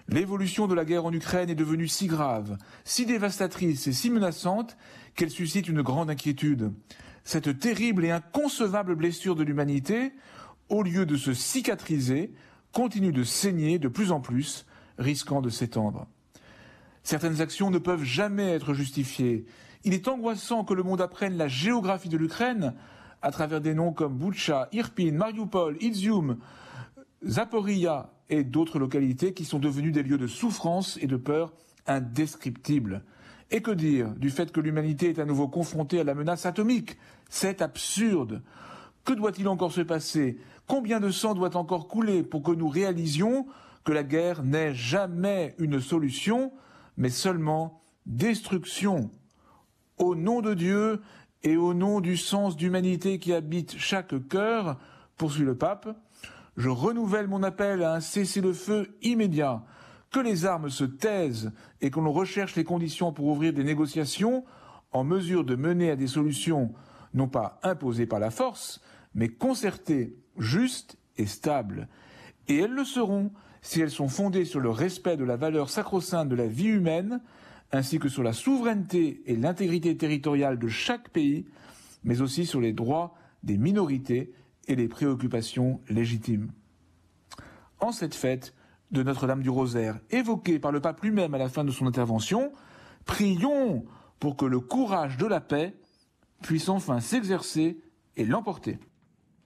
L'évolution 0.10 0.68
de 0.68 0.74
la 0.74 0.86
guerre 0.86 1.06
en 1.06 1.14
Ukraine 1.14 1.50
est 1.50 1.56
devenue 1.56 1.88
si 1.88 2.08
grave, 2.08 2.58
si 2.84 3.06
dévastatrice 3.06 3.88
et 3.88 3.94
si 3.94 4.10
menaçante 4.10 4.76
qu'elle 5.16 5.30
suscite 5.30 5.68
une 5.68 5.84
grande 5.84 6.10
inquiétude. 6.10 6.74
Cette 7.24 7.60
terrible 7.60 8.04
et 8.06 8.12
inconcevable 8.12 8.96
blessure 8.96 9.36
de 9.36 9.44
l'humanité, 9.44 10.14
au 10.70 10.84
lieu 10.84 11.06
de 11.06 11.18
se 11.18 11.34
cicatriser, 11.34 12.34
continue 12.72 13.12
de 13.12 13.24
saigner 13.24 13.80
de 13.80 13.88
plus 13.88 14.12
en 14.12 14.22
plus, 14.22 14.66
risquant 14.98 15.42
de 15.42 15.50
s'étendre. 15.50 16.08
Certaines 17.04 17.42
actions 17.42 17.72
ne 17.72 17.80
peuvent 17.80 18.04
jamais 18.04 18.52
être 18.52 18.74
justifiées. 18.74 19.46
Il 19.84 19.94
est 19.94 20.08
angoissant 20.08 20.64
que 20.64 20.74
le 20.74 20.84
monde 20.84 21.02
apprenne 21.02 21.38
la 21.38 21.48
géographie 21.48 22.10
de 22.10 22.18
l'Ukraine 22.18 22.74
à 23.22 23.32
travers 23.32 23.62
des 23.62 23.74
noms 23.74 23.94
comme 23.94 24.18
Boucha, 24.18 24.70
Irpin, 24.72 25.12
Mariupol, 25.12 25.78
Izium, 25.82 26.38
Zaporia 27.26 28.12
et 28.30 28.44
d'autres 28.44 28.80
localités 28.80 29.34
qui 29.34 29.46
sont 29.46 29.60
devenues 29.60 29.92
des 29.92 30.04
lieux 30.04 30.18
de 30.18 30.28
souffrance 30.28 30.98
et 31.02 31.08
de 31.08 31.18
peur 31.18 31.54
indescriptibles. 31.88 33.04
Et 33.52 33.62
que 33.62 33.72
dire 33.72 34.12
du 34.16 34.30
fait 34.30 34.52
que 34.52 34.60
l'humanité 34.60 35.10
est 35.10 35.20
à 35.20 35.26
nouveau 35.26 35.48
confrontée 35.48 36.00
à 36.00 36.04
la 36.04 36.14
menace 36.14 36.46
atomique? 36.46 36.98
C'est 37.30 37.62
absurde. 37.62 38.44
Que 39.06 39.14
doit-il 39.14 39.48
encore 39.48 39.72
se 39.72 39.82
passer? 39.82 40.38
Combien 40.70 41.00
de 41.00 41.10
sang 41.10 41.34
doit 41.34 41.58
encore 41.58 41.88
couler 41.88 42.22
pour 42.22 42.44
que 42.44 42.52
nous 42.52 42.70
réalisions 42.70 43.48
que 43.84 43.92
la 43.92 44.04
guerre 44.04 44.44
n'est 44.44 44.76
jamais 44.76 45.56
une 45.58 45.82
solution, 45.82 46.54
mais 46.96 47.10
seulement 47.10 47.82
destruction? 48.06 49.10
Au 49.98 50.14
nom 50.14 50.42
de 50.42 50.54
Dieu, 50.54 51.02
et 51.42 51.58
au 51.58 51.74
nom 51.74 52.02
du 52.02 52.18
sens 52.18 52.56
d'humanité 52.56 53.18
qui 53.18 53.34
habite 53.34 53.78
chaque 53.80 54.28
cœur, 54.28 54.78
poursuit 55.18 55.44
le 55.44 55.58
pape, 55.58 55.90
je 56.56 56.70
renouvelle 56.70 57.28
mon 57.28 57.42
appel 57.42 57.82
à 57.82 57.96
un 57.96 58.00
cessez-le-feu 58.00 58.96
immédiat, 59.02 59.64
que 60.12 60.20
les 60.20 60.46
armes 60.46 60.70
se 60.70 60.84
taisent 60.84 61.52
et 61.82 61.90
que 61.90 62.00
l'on 62.00 62.12
recherche 62.12 62.56
les 62.56 62.64
conditions 62.64 63.12
pour 63.12 63.26
ouvrir 63.26 63.54
des 63.54 63.64
négociations 63.64 64.46
en 64.92 65.04
mesure 65.04 65.46
de 65.46 65.56
mener 65.56 65.90
à 65.90 65.96
des 65.96 66.06
solutions 66.06 66.72
non 67.16 67.28
pas 67.28 67.60
imposées 67.64 68.06
par 68.06 68.20
la 68.20 68.30
force, 68.30 68.82
mais 69.14 69.30
concertées, 69.30 70.16
justes 70.38 70.98
et 71.18 71.26
stables. 71.26 71.88
Et 72.48 72.58
elles 72.58 72.74
le 72.74 72.86
seront 72.86 73.32
si 73.62 73.82
elles 73.82 73.92
sont 73.92 74.08
fondées 74.08 74.46
sur 74.46 74.60
le 74.60 74.70
respect 74.70 75.18
de 75.18 75.24
la 75.24 75.36
valeur 75.36 75.70
sacro-sainte 75.70 76.30
de 76.30 76.36
la 76.36 76.48
vie 76.48 76.68
humaine, 76.68 77.22
ainsi 77.72 78.00
que 78.00 78.10
sur 78.10 78.24
la 78.24 78.34
souveraineté 78.34 79.22
et 79.26 79.36
l'intégrité 79.36 79.96
territoriale 79.98 80.58
de 80.58 80.68
chaque 80.68 81.10
pays, 81.10 81.46
mais 82.04 82.22
aussi 82.22 82.46
sur 82.46 82.62
les 82.62 82.74
droits 82.74 83.14
des 83.44 83.58
minorités 83.58 84.34
et 84.68 84.76
les 84.76 84.88
préoccupations 84.88 85.82
légitimes. 85.90 86.52
En 87.80 87.92
cette 87.92 88.16
fête 88.16 88.54
de 88.92 89.04
Notre-Dame 89.04 89.44
du 89.44 89.50
Rosaire, 89.50 90.00
évoquée 90.10 90.60
par 90.60 90.72
le 90.72 90.80
pape 90.80 91.02
lui-même 91.02 91.34
à 91.34 91.38
la 91.38 91.50
fin 91.50 91.64
de 91.64 91.72
son 91.72 91.86
intervention, 91.86 92.52
Prions 93.10 93.86
pour 94.20 94.38
que 94.38 94.46
le 94.46 94.60
courage 94.60 95.18
de 95.18 95.26
la 95.26 95.42
paix 95.42 95.76
puisse 96.44 96.70
enfin 96.70 97.00
s'exercer 97.00 97.80
et 98.16 98.24
l'emporter. 98.24 98.78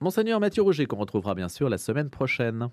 Monseigneur 0.03 0.41
Mathieu 0.41 0.63
Roger, 0.63 0.85
qu'on 0.85 0.97
retrouvera 0.97 1.33
bien 1.33 1.47
sûr 1.47 1.69
la 1.69 1.77
semaine 1.77 2.09
prochaine. 2.09 2.67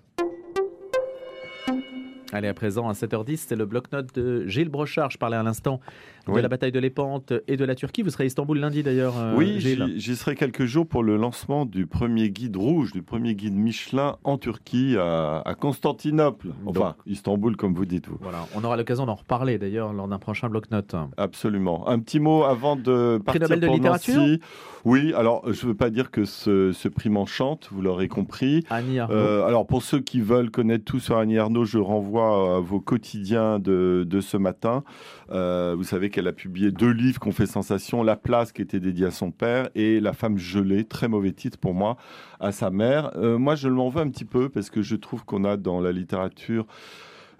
Allez, 2.33 2.47
à 2.47 2.53
présent, 2.53 2.87
à 2.87 2.93
7h10, 2.93 3.45
c'est 3.47 3.55
le 3.55 3.65
bloc-notes 3.65 4.15
de 4.15 4.47
Gilles 4.47 4.69
Brochard. 4.69 5.11
Je 5.11 5.17
parlais 5.17 5.35
à 5.37 5.43
l'instant 5.43 5.79
de 6.27 6.31
Oui. 6.33 6.41
la 6.41 6.47
bataille 6.47 6.71
de 6.71 6.79
l'Épante 6.79 7.33
et 7.47 7.57
de 7.57 7.65
la 7.65 7.75
Turquie. 7.75 8.03
Vous 8.03 8.09
serez 8.09 8.23
à 8.23 8.27
Istanbul 8.27 8.57
lundi 8.59 8.83
d'ailleurs, 8.83 9.15
euh, 9.17 9.33
Oui, 9.35 9.59
j'y 9.59 10.15
serai 10.15 10.35
quelques 10.35 10.65
jours 10.65 10.87
pour 10.87 11.03
le 11.03 11.17
lancement 11.17 11.65
du 11.65 11.87
premier 11.87 12.29
guide 12.29 12.55
rouge, 12.55 12.91
du 12.93 13.01
premier 13.01 13.35
guide 13.35 13.55
Michelin 13.55 14.15
en 14.23 14.37
Turquie, 14.37 14.95
à, 14.97 15.41
à 15.43 15.55
Constantinople. 15.55 16.49
Enfin, 16.65 16.95
Istanbul, 17.05 17.57
comme 17.57 17.73
vous 17.73 17.85
dites, 17.85 18.07
vous. 18.07 18.17
Voilà, 18.21 18.45
on 18.55 18.63
aura 18.63 18.77
l'occasion 18.77 19.05
d'en 19.05 19.15
reparler 19.15 19.57
d'ailleurs 19.57 19.91
lors 19.93 20.07
d'un 20.07 20.19
prochain 20.19 20.47
bloc-notes. 20.47 20.95
Absolument. 21.17 21.87
Un 21.89 21.99
petit 21.99 22.19
mot 22.19 22.43
avant 22.43 22.75
de 22.75 23.19
partir 23.25 23.41
Nobel 23.41 23.59
de 23.59 23.65
pour 23.65 23.75
littérature 23.75 24.15
Nancy. 24.21 24.39
Oui, 24.83 25.13
alors 25.15 25.43
je 25.51 25.63
ne 25.65 25.71
veux 25.71 25.77
pas 25.77 25.89
dire 25.91 26.09
que 26.11 26.25
ce, 26.25 26.71
ce 26.71 26.87
prix 26.87 27.09
m'enchante, 27.09 27.69
vous 27.71 27.81
l'aurez 27.81 28.07
compris. 28.07 28.63
Annie 28.69 28.99
Arnaud. 28.99 29.15
Euh, 29.15 29.45
alors 29.45 29.67
pour 29.67 29.83
ceux 29.83 29.99
qui 29.99 30.21
veulent 30.21 30.49
connaître 30.49 30.85
tout 30.85 30.99
sur 30.99 31.17
Annie 31.17 31.37
Arnaud, 31.37 31.65
je 31.65 31.77
renvoie 31.77 32.20
à 32.21 32.59
vos 32.59 32.79
quotidiens 32.79 33.59
de, 33.59 34.05
de 34.07 34.21
ce 34.21 34.37
matin. 34.37 34.83
Euh, 35.31 35.75
vous 35.77 35.83
savez 35.83 36.09
qu'elle 36.09 36.27
a 36.27 36.33
publié 36.33 36.71
deux 36.71 36.91
livres 36.91 37.19
qui 37.19 37.27
ont 37.27 37.31
fait 37.31 37.45
sensation, 37.45 38.03
La 38.03 38.15
place 38.15 38.51
qui 38.51 38.61
était 38.61 38.79
dédiée 38.79 39.07
à 39.07 39.11
son 39.11 39.31
père 39.31 39.69
et 39.75 39.99
La 39.99 40.13
femme 40.13 40.37
gelée, 40.37 40.83
très 40.83 41.07
mauvais 41.07 41.31
titre 41.31 41.57
pour 41.57 41.73
moi, 41.73 41.97
à 42.39 42.51
sa 42.51 42.69
mère. 42.69 43.11
Euh, 43.15 43.37
moi 43.37 43.55
je 43.55 43.69
m'en 43.69 43.89
veux 43.89 44.01
un 44.01 44.09
petit 44.09 44.25
peu 44.25 44.49
parce 44.49 44.69
que 44.69 44.81
je 44.81 44.95
trouve 44.95 45.25
qu'on 45.25 45.43
a 45.43 45.57
dans 45.57 45.81
la 45.81 45.91
littérature 45.91 46.65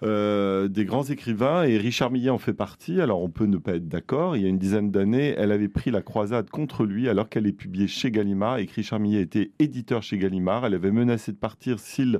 euh, 0.04 0.66
des 0.66 0.84
grands 0.84 1.04
écrivains 1.04 1.62
et 1.62 1.78
Richard 1.78 2.10
Millet 2.10 2.30
en 2.30 2.38
fait 2.38 2.52
partie. 2.52 3.00
Alors 3.00 3.22
on 3.22 3.28
peut 3.28 3.46
ne 3.46 3.56
pas 3.56 3.76
être 3.76 3.88
d'accord. 3.88 4.36
Il 4.36 4.42
y 4.42 4.46
a 4.46 4.48
une 4.48 4.58
dizaine 4.58 4.90
d'années, 4.90 5.34
elle 5.36 5.52
avait 5.52 5.68
pris 5.68 5.92
la 5.92 6.02
croisade 6.02 6.50
contre 6.50 6.84
lui 6.84 7.08
alors 7.08 7.28
qu'elle 7.28 7.46
est 7.46 7.52
publiée 7.52 7.86
chez 7.86 8.10
Gallimard 8.10 8.58
et 8.58 8.66
que 8.66 8.74
Richard 8.74 8.98
Millet 8.98 9.22
était 9.22 9.52
éditeur 9.60 10.02
chez 10.02 10.18
Gallimard. 10.18 10.66
Elle 10.66 10.74
avait 10.74 10.90
menacé 10.90 11.30
de 11.30 11.36
partir 11.36 11.78
s'il 11.78 12.18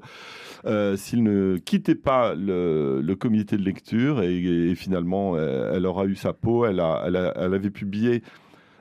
euh, 0.64 0.96
ne 1.14 1.56
quittait 1.58 1.96
pas 1.96 2.34
le, 2.36 3.14
comité 3.18 3.56
de 3.56 3.62
lecture 3.62 4.22
et, 4.22 4.74
finalement 4.74 5.34
euh, 5.36 5.72
elle 5.74 5.86
aura 5.86 6.06
eu 6.06 6.14
sa 6.14 6.32
peau. 6.32 6.64
Elle, 6.66 6.78
avait 6.80 7.70
publié 7.70 8.22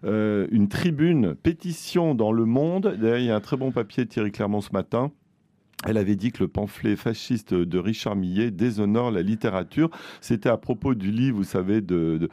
une 0.04 0.68
tribune, 0.70 1.36
pétition 1.36 2.14
dans 2.14 2.32
Le 2.32 2.46
Monde. 2.46 2.96
D'ailleurs, 3.00 3.18
il 3.18 3.26
y 3.26 3.32
a 3.32 3.36
un 3.36 3.40
très 3.40 3.58
bon 3.58 3.72
papier 3.72 4.06
de 4.06 4.10
Thierry 4.10 4.32
Clermont 4.32 4.62
ce 4.62 4.72
matin. 4.74 5.12
Elle 5.88 5.98
avait 5.98 6.16
dit 6.16 6.32
que 6.32 6.44
le 6.44 6.48
pamphlet 6.48 6.96
fasciste 6.96 7.54
de 7.54 7.80
Richard 7.80 8.16
Millet 8.16 8.52
déshonore 8.52 9.10
la 9.10 9.24
littérature. 9.24 9.90
C'était 10.22 10.50
à 10.50 10.58
propos 10.58 10.94
du 10.94 11.12
livre, 11.12 11.38
vous 11.38 11.44
savez, 11.44 11.82
de, 11.82 12.30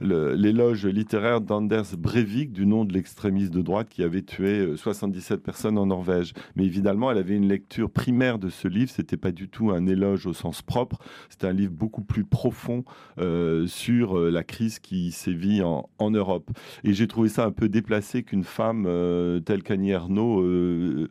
l'éloge 0.00 0.86
littéraire 0.86 1.40
d'Anders 1.40 1.96
Breivik, 1.96 2.52
du 2.52 2.66
nom 2.66 2.84
de 2.84 2.92
l'extrémiste 2.92 3.52
de 3.52 3.62
droite 3.62 3.88
qui 3.88 4.02
avait 4.02 4.22
tué 4.22 4.58
euh, 4.58 4.76
77 4.76 5.42
personnes 5.42 5.78
en 5.78 5.86
Norvège. 5.86 6.32
Mais 6.56 6.64
évidemment, 6.64 7.10
elle 7.10 7.18
avait 7.18 7.36
une 7.36 7.48
lecture 7.48 7.90
primaire 7.90 8.38
de 8.38 8.48
ce 8.48 8.68
livre. 8.68 8.90
C'était 8.90 9.16
pas 9.16 9.32
du 9.32 9.48
tout 9.48 9.70
un 9.70 9.86
éloge 9.86 10.26
au 10.26 10.32
sens 10.32 10.62
propre. 10.62 10.98
C'était 11.28 11.46
un 11.46 11.52
livre 11.52 11.72
beaucoup 11.72 12.02
plus 12.02 12.24
profond 12.24 12.84
euh, 13.18 13.66
sur 13.66 14.18
euh, 14.18 14.30
la 14.30 14.42
crise 14.42 14.78
qui 14.78 15.12
sévit 15.12 15.62
en, 15.62 15.88
Europe. 16.10 16.50
Et 16.82 16.92
j'ai 16.92 17.06
trouvé 17.06 17.28
ça 17.28 17.44
un 17.44 17.52
peu 17.52 17.68
déplacé 17.68 18.24
qu'une 18.24 18.42
femme 18.42 18.84
euh, 18.88 19.38
telle 19.38 19.62
qu'Annie 19.62 19.90
Ernaux 19.90 20.40
euh, 20.40 21.08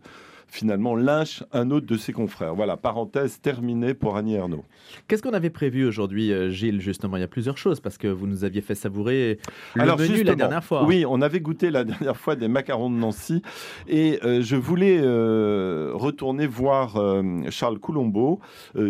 finalement 0.50 0.96
lynche 0.96 1.44
un 1.54 1.72
autre 1.72 1.86
de 1.86 1.98
ses 1.98 2.14
confrères. 2.14 2.56
Voilà, 2.56 2.78
parenthèse 2.78 3.40
terminée 3.40 3.94
pour 3.94 4.18
Annie 4.18 4.36
Ernaux. 4.36 4.66
Qu'est-ce 5.08 5.24
qu'on 5.24 5.34
avait 5.34 5.50
prévu 5.50 5.86
aujourd'hui, 5.86 6.32
euh, 6.32 6.50
Gilles 6.50 6.82
Justement, 6.82 7.18
il 7.18 7.22
y 7.22 7.24
a 7.24 7.28
plusieurs 7.28 7.58
choses 7.58 7.80
parce 7.80 7.98
que 7.98 8.08
vous 8.08 8.28
nous 8.28 8.44
aviez 8.44 8.62
fait 8.62 8.76
savourer 8.76 9.40
le 9.76 9.82
Alors, 9.82 10.00
menu 10.00 10.24
la 10.24 10.36
dernière 10.36 10.64
fois. 10.64 10.86
Oui, 10.86 11.06
on 11.08 11.22
avait 11.22 11.40
goûté 11.40 11.72
la 11.72 11.84
dernière 11.86 12.18
fois 12.18 12.36
des 12.36 12.48
macarons 12.48 12.90
de 12.90 12.96
Nancy 12.96 13.42
et 13.88 14.20
euh, 14.24 14.42
je 14.42 14.56
voulais 14.56 15.00
euh, 15.02 15.92
retourner 15.94 16.48
voir 16.48 16.98
euh, 16.98 17.24
Charles 17.50 17.80
Coulombeau, 17.80 18.40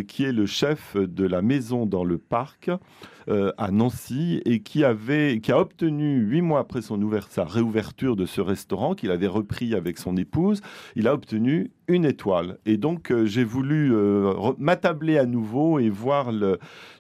qui 0.08 0.24
est 0.24 0.32
le 0.32 0.46
chef 0.46 0.96
de 0.96 1.26
la 1.26 1.42
maison 1.42 1.86
dans 1.86 2.04
le 2.04 2.18
parc 2.18 2.70
euh, 3.30 3.52
à 3.58 3.72
Nancy 3.72 4.42
et 4.46 4.62
qui 4.62 4.84
avait 4.84 5.40
qui 5.40 5.52
a 5.52 5.60
obtenu 5.60 6.20
huit 6.20 6.42
mois 6.42 6.60
après 6.60 6.82
son 6.82 7.02
ouvert, 7.02 7.28
sa 7.30 7.46
réouverture 7.46 8.16
de 8.16 8.26
ce 8.26 8.42
restaurant 8.42 8.96
qu'il 8.96 9.12
avait 9.12 9.28
repris 9.28 9.76
avec 9.76 9.98
son 9.98 10.18
épouse, 10.18 10.62
il 10.96 11.08
a 11.08 11.14
obtenu 11.14 11.72
une 11.88 12.06
étoile 12.06 12.58
et 12.66 12.78
donc 12.78 13.12
euh, 13.12 13.26
j'ai 13.26 13.44
voulu 13.44 13.94
euh, 13.94 14.34
m'attabler 14.58 15.18
à 15.18 15.26
nouveau 15.26 15.80
et 15.80 15.90
voir 15.90 16.32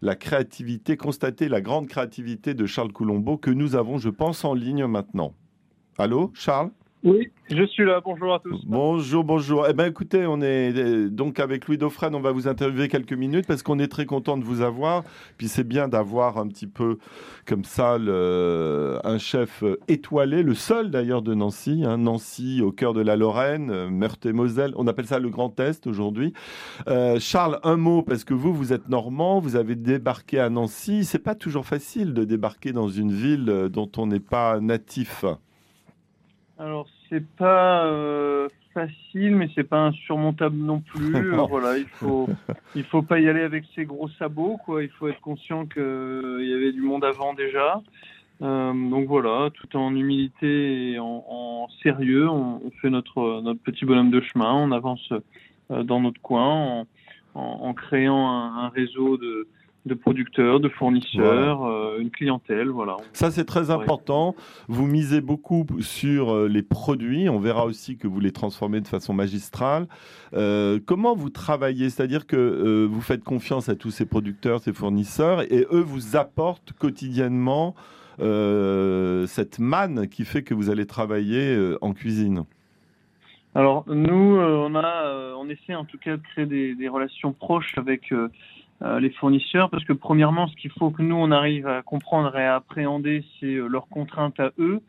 la 0.01 0.15
créativité, 0.15 0.98
constater 0.98 1.50
la 1.50 1.62
grande 1.62 1.88
créativité 1.88 2.53
de 2.53 2.65
Charles 2.65 2.91
Coulombeau 2.91 3.38
que 3.38 3.51
nous 3.51 3.75
avons, 3.75 3.98
je 3.98 4.09
pense, 4.09 4.45
en 4.45 4.53
ligne 4.53 4.86
maintenant. 4.86 5.33
Allô, 5.98 6.31
Charles? 6.33 6.71
Oui, 7.01 7.32
je 7.50 7.63
suis 7.65 7.86
là. 7.86 8.01
Bonjour 8.03 8.34
à 8.34 8.39
tous. 8.39 8.60
Bonjour, 8.65 9.24
bonjour. 9.24 9.65
Eh 9.70 9.74
bien, 9.74 9.86
écoutez, 9.86 10.25
on 10.27 10.41
est 10.41 10.74
euh, 10.77 11.10
donc 11.10 11.39
avec 11.39 11.65
Louis 11.68 11.77
Dauphren, 11.77 12.13
on 12.13 12.20
va 12.20 12.34
vous 12.34 12.50
interviewer 12.50 12.89
quelques 12.89 13.13
minutes 13.13 13.48
parce 13.48 13.63
qu'on 13.63 13.79
est 13.79 13.88
très 13.88 14.06
content 14.06 14.38
de 14.38 14.44
vous 14.44 14.60
avoir. 14.60 15.03
Puis 15.38 15.48
c'est 15.48 15.63
bien 15.63 15.88
d'avoir 15.88 16.38
un 16.38 16.48
petit 16.50 16.68
peu 16.68 16.98
comme 17.46 17.63
ça 17.63 17.96
un 17.96 19.18
chef 19.18 19.63
étoilé, 19.88 20.44
le 20.44 20.53
seul 20.53 20.91
d'ailleurs 20.91 21.22
de 21.22 21.34
Nancy. 21.34 21.84
hein. 21.86 21.98
Nancy 21.98 22.62
au 22.62 22.74
cœur 22.74 22.94
de 22.94 23.01
la 23.01 23.15
Lorraine, 23.15 23.88
Meurthe-et-Moselle. 23.89 24.74
On 24.75 24.86
appelle 24.88 25.08
ça 25.08 25.20
le 25.20 25.29
Grand 25.29 25.58
Est 25.62 25.88
aujourd'hui. 25.88 26.34
Euh, 26.89 27.18
Charles, 27.20 27.60
un 27.63 27.77
mot 27.77 28.01
parce 28.01 28.25
que 28.25 28.34
vous, 28.34 28.53
vous 28.53 28.74
êtes 28.74 28.89
normand, 28.89 29.39
vous 29.39 29.56
avez 29.56 29.75
débarqué 29.75 30.38
à 30.39 30.50
Nancy. 30.50 31.06
C'est 31.06 31.20
pas 31.24 31.36
toujours 31.36 31.65
facile 31.65 32.13
de 32.13 32.25
débarquer 32.25 32.74
dans 32.74 32.89
une 32.89 33.13
ville 33.13 33.50
euh, 33.50 33.70
dont 33.70 33.89
on 33.98 34.08
n'est 34.08 34.20
pas 34.20 34.60
natif. 34.60 35.24
Alors, 36.60 36.88
c'est 37.10 37.25
pas 37.38 37.86
euh, 37.86 38.50
facile, 38.74 39.36
mais 39.36 39.50
c'est 39.56 39.63
pas 39.63 39.80
insurmontable 39.88 40.58
non 40.58 40.82
plus. 40.82 41.16
Euh, 41.16 41.36
Non. 41.36 41.48
voilà, 41.48 41.78
il 41.78 41.86
faut, 41.88 42.28
il 42.75 42.84
faut 42.84 43.01
pas 43.01 43.20
y 43.20 43.28
aller 43.30 43.42
avec 43.42 43.63
ses 43.75 43.86
gros 43.86 44.10
sabots, 44.20 44.58
quoi. 44.66 44.84
Il 44.84 44.89
faut 44.89 45.08
être 45.08 45.22
conscient 45.22 45.66
qu'il 45.66 45.82
y 46.42 46.54
avait 46.54 46.72
du 46.74 46.82
monde 46.82 47.04
avant 47.06 47.34
déjà. 47.34 47.82
Euh, 48.42 48.74
donc 48.74 49.08
voilà, 49.08 49.50
tout 49.54 49.75
en 49.78 49.94
humilité 49.96 50.92
et 50.92 51.00
en, 51.00 51.25
en 51.28 51.68
sérieux, 51.84 52.30
on, 52.30 52.62
on 52.66 52.72
fait 52.82 52.89
notre, 52.89 53.42
notre 53.42 53.60
petit 53.62 53.86
bonhomme 53.86 54.12
de 54.12 54.22
chemin, 54.22 54.54
on 54.54 54.72
avance 54.72 55.12
euh, 55.72 55.84
dans 55.84 56.00
notre 56.00 56.22
coin 56.22 56.46
en, 56.46 56.88
en, 57.36 57.42
en 57.42 57.74
créant 57.74 58.30
un, 58.30 58.66
un 58.66 58.70
réseau 58.70 59.18
de, 59.18 59.48
de 59.86 59.93
producteurs, 59.93 60.59
de 60.59 60.69
fournisseurs, 60.69 61.65
euh, 61.65 62.00
une 62.00 62.12
clientèle, 62.12 62.67
voilà. 62.67 62.98
Ça, 63.13 63.31
c'est 63.31 63.45
très 63.45 63.71
important. 63.71 64.36
Vous 64.67 64.86
misez 64.86 65.21
beaucoup 65.21 65.65
sur 65.79 66.31
euh, 66.31 66.48
les 66.48 66.63
produits. 66.63 67.29
On 67.29 67.39
verra 67.39 67.65
aussi 67.65 67.98
que 67.98 68.07
vous 68.07 68.19
les 68.19 68.31
transformez 68.31 68.81
de 68.81 68.88
façon 68.88 69.13
magistrale. 69.13 69.88
Euh, 70.33 70.79
comment 70.86 71.15
vous 71.15 71.29
travaillez? 71.29 71.89
C'est-à-dire 71.89 72.27
que 72.27 72.36
euh, 72.36 72.88
vous 72.91 73.01
faites 73.01 73.24
confiance 73.24 73.69
à 73.69 73.75
tous 73.75 73.89
ces 73.89 74.05
producteurs, 74.05 74.59
ces 74.59 74.74
fournisseurs, 74.74 75.41
et 75.51 75.65
eux 75.71 75.81
vous 75.81 76.17
apportent 76.17 76.74
quotidiennement 76.74 77.74
cette 78.19 79.59
manne 79.59 80.09
qui 80.09 80.25
fait 80.25 80.43
que 80.43 80.53
vous 80.53 80.69
allez 80.69 80.86
travailler 80.86 81.57
en 81.79 81.93
cuisine? 81.93 82.43
Alors 83.55 83.86
nous, 83.88 84.38
on 84.38 84.75
a, 84.75 85.33
on 85.38 85.48
essaie 85.48 85.74
en 85.74 85.86
tout 85.86 85.98
cas 85.98 86.17
de 86.17 86.21
créer 86.33 86.45
des, 86.45 86.75
des 86.75 86.89
relations 86.89 87.31
proches 87.31 87.77
avec 87.77 88.13
les 88.81 89.09
fournisseurs 89.12 89.69
parce 89.69 89.83
que 89.83 89.93
premièrement, 89.93 90.48
ce 90.48 90.55
qu'il 90.55 90.71
faut 90.71 90.89
que 90.89 91.01
nous 91.01 91.15
on 91.15 91.31
arrive 91.31 91.67
à 91.67 91.81
comprendre 91.81 92.38
et 92.38 92.45
à 92.45 92.55
appréhender, 92.55 93.24
c'est 93.39 93.55
euh, 93.55 93.67
leurs 93.67 93.88
contraintes 93.89 94.39
à 94.39 94.51
eux, 94.57 94.81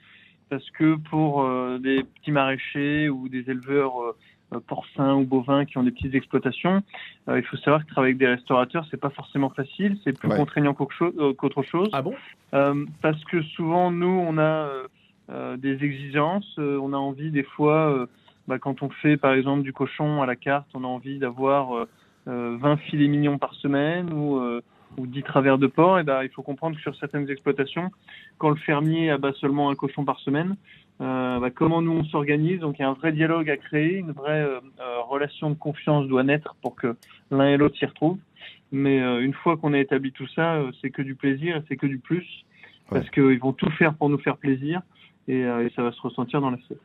parce 0.49 0.69
que 0.71 0.97
pour 0.97 1.43
euh, 1.43 1.79
des 1.79 2.03
petits 2.05 2.33
maraîchers 2.33 3.09
ou 3.09 3.29
des 3.29 3.51
éleveurs 3.51 4.01
euh, 4.01 4.17
euh, 4.53 4.61
porcins 4.67 5.15
ou 5.15 5.25
bovins 5.25 5.65
qui 5.65 5.79
ont 5.79 5.83
des 5.85 5.91
petites 5.93 6.15
exploitations, 6.15 6.83
euh, 7.29 7.39
il 7.39 7.45
faut 7.45 7.57
savoir 7.57 7.85
que 7.85 7.91
travailler 7.91 8.11
avec 8.13 8.19
des 8.19 8.27
restaurateurs, 8.27 8.85
c'est 8.91 9.01
pas 9.01 9.11
forcément 9.11 9.51
facile, 9.51 9.97
c'est 10.03 10.13
plus 10.13 10.29
Ouais. 10.29 10.37
contraignant 10.37 10.75
qu'autre 10.75 10.93
chose- 10.93 11.15
euh. 11.19 11.91
Ah 11.93 12.03
bon? 12.03 12.15
Euh, 12.55 12.85
parce 13.03 13.23
que 13.25 13.43
souvent, 13.43 13.91
nous, 13.91 14.07
on 14.09 14.39
a 14.39 14.43
euh, 14.43 14.89
euh, 15.31 15.57
des 15.57 15.85
exigences. 15.85 16.57
euh, 16.59 16.79
on 16.83 16.93
a 16.93 16.97
envie, 16.97 17.31
des 17.31 17.45
fois, 17.45 17.93
euh, 17.93 18.07
bah, 18.49 18.59
quand 18.59 18.83
on 18.83 18.91
fait, 18.91 19.17
par 19.17 19.35
exemple, 19.35 19.63
du 19.63 19.73
cochon 19.73 20.21
à 20.23 20.27
la 20.27 20.35
carte, 20.35 20.67
on 20.75 20.83
a 20.83 20.89
envie 20.89 21.21
d'avoir 21.21 21.77
euh, 21.77 21.83
euh, 21.83 21.87
20 22.27 22.77
filets 22.79 23.09
mignons 23.09 23.39
par 23.39 23.55
semaine 23.55 24.13
ou, 24.13 24.39
euh, 24.39 24.61
ou 24.99 25.07
10 25.07 25.23
travers 25.23 25.59
de 25.59 25.67
porc. 25.67 26.01
Et 26.01 26.03
ben, 26.03 26.23
il 26.23 26.31
faut 26.31 26.43
comprendre 26.43 26.77
que 26.77 26.83
sur 26.83 26.95
certaines 26.97 27.29
exploitations, 27.31 27.91
quand 28.39 28.51
le 28.51 28.57
fermier 28.57 29.11
abat 29.11 29.33
seulement 29.35 29.71
un 29.71 29.75
cochon 29.75 30.05
par 30.05 30.21
semaine, 30.21 30.57
euh, 31.01 31.39
bah, 31.39 31.51
comment 31.51 31.81
nous 31.81 31.93
on 31.93 32.05
s'organise? 32.05 32.61
Donc 32.61 32.79
il 32.79 32.83
y 32.83 32.85
a 32.85 32.89
un 32.89 32.95
vrai 32.95 33.13
dialogue 33.13 33.49
à 33.49 33.57
créer, 33.57 33.97
une 33.97 34.13
vraie 34.13 34.43
euh, 34.43 34.61
euh, 34.81 35.01
relation 35.09 35.51
de 35.51 35.55
confiance 35.55 36.07
doit 36.09 36.23
naître 36.23 36.57
pour 36.63 36.75
que 36.75 36.97
l'un 37.31 37.49
et 37.49 37.57
l'autre 37.57 37.77
s'y 37.79 37.87
retrouvent. 37.87 38.19
Mais 38.73 39.01
euh, 39.01 39.21
une 39.21 39.35
fois 39.35 39.57
qu'on 39.57 39.73
a 39.73 39.79
établi 39.79 40.13
tout 40.13 40.29
ça, 40.29 40.55
euh, 40.55 40.71
c'est 40.81 40.91
que 40.91 41.03
du 41.03 41.15
plaisir 41.15 41.57
et 41.57 41.63
c'est 41.69 41.77
que 41.77 41.87
du 41.87 41.99
plus. 41.99 42.45
Parce 42.89 43.09
qu'ils 43.11 43.39
vont 43.39 43.53
tout 43.53 43.71
faire 43.71 43.95
pour 43.95 44.09
nous 44.09 44.19
faire 44.19 44.37
plaisir 44.37 44.83
et, 45.29 45.45
euh, 45.45 45.65
et 45.65 45.71
ça 45.77 45.83
va 45.83 45.93
se 45.93 46.01
ressentir 46.01 46.41
dans 46.41 46.51
l'assiette. 46.51 46.81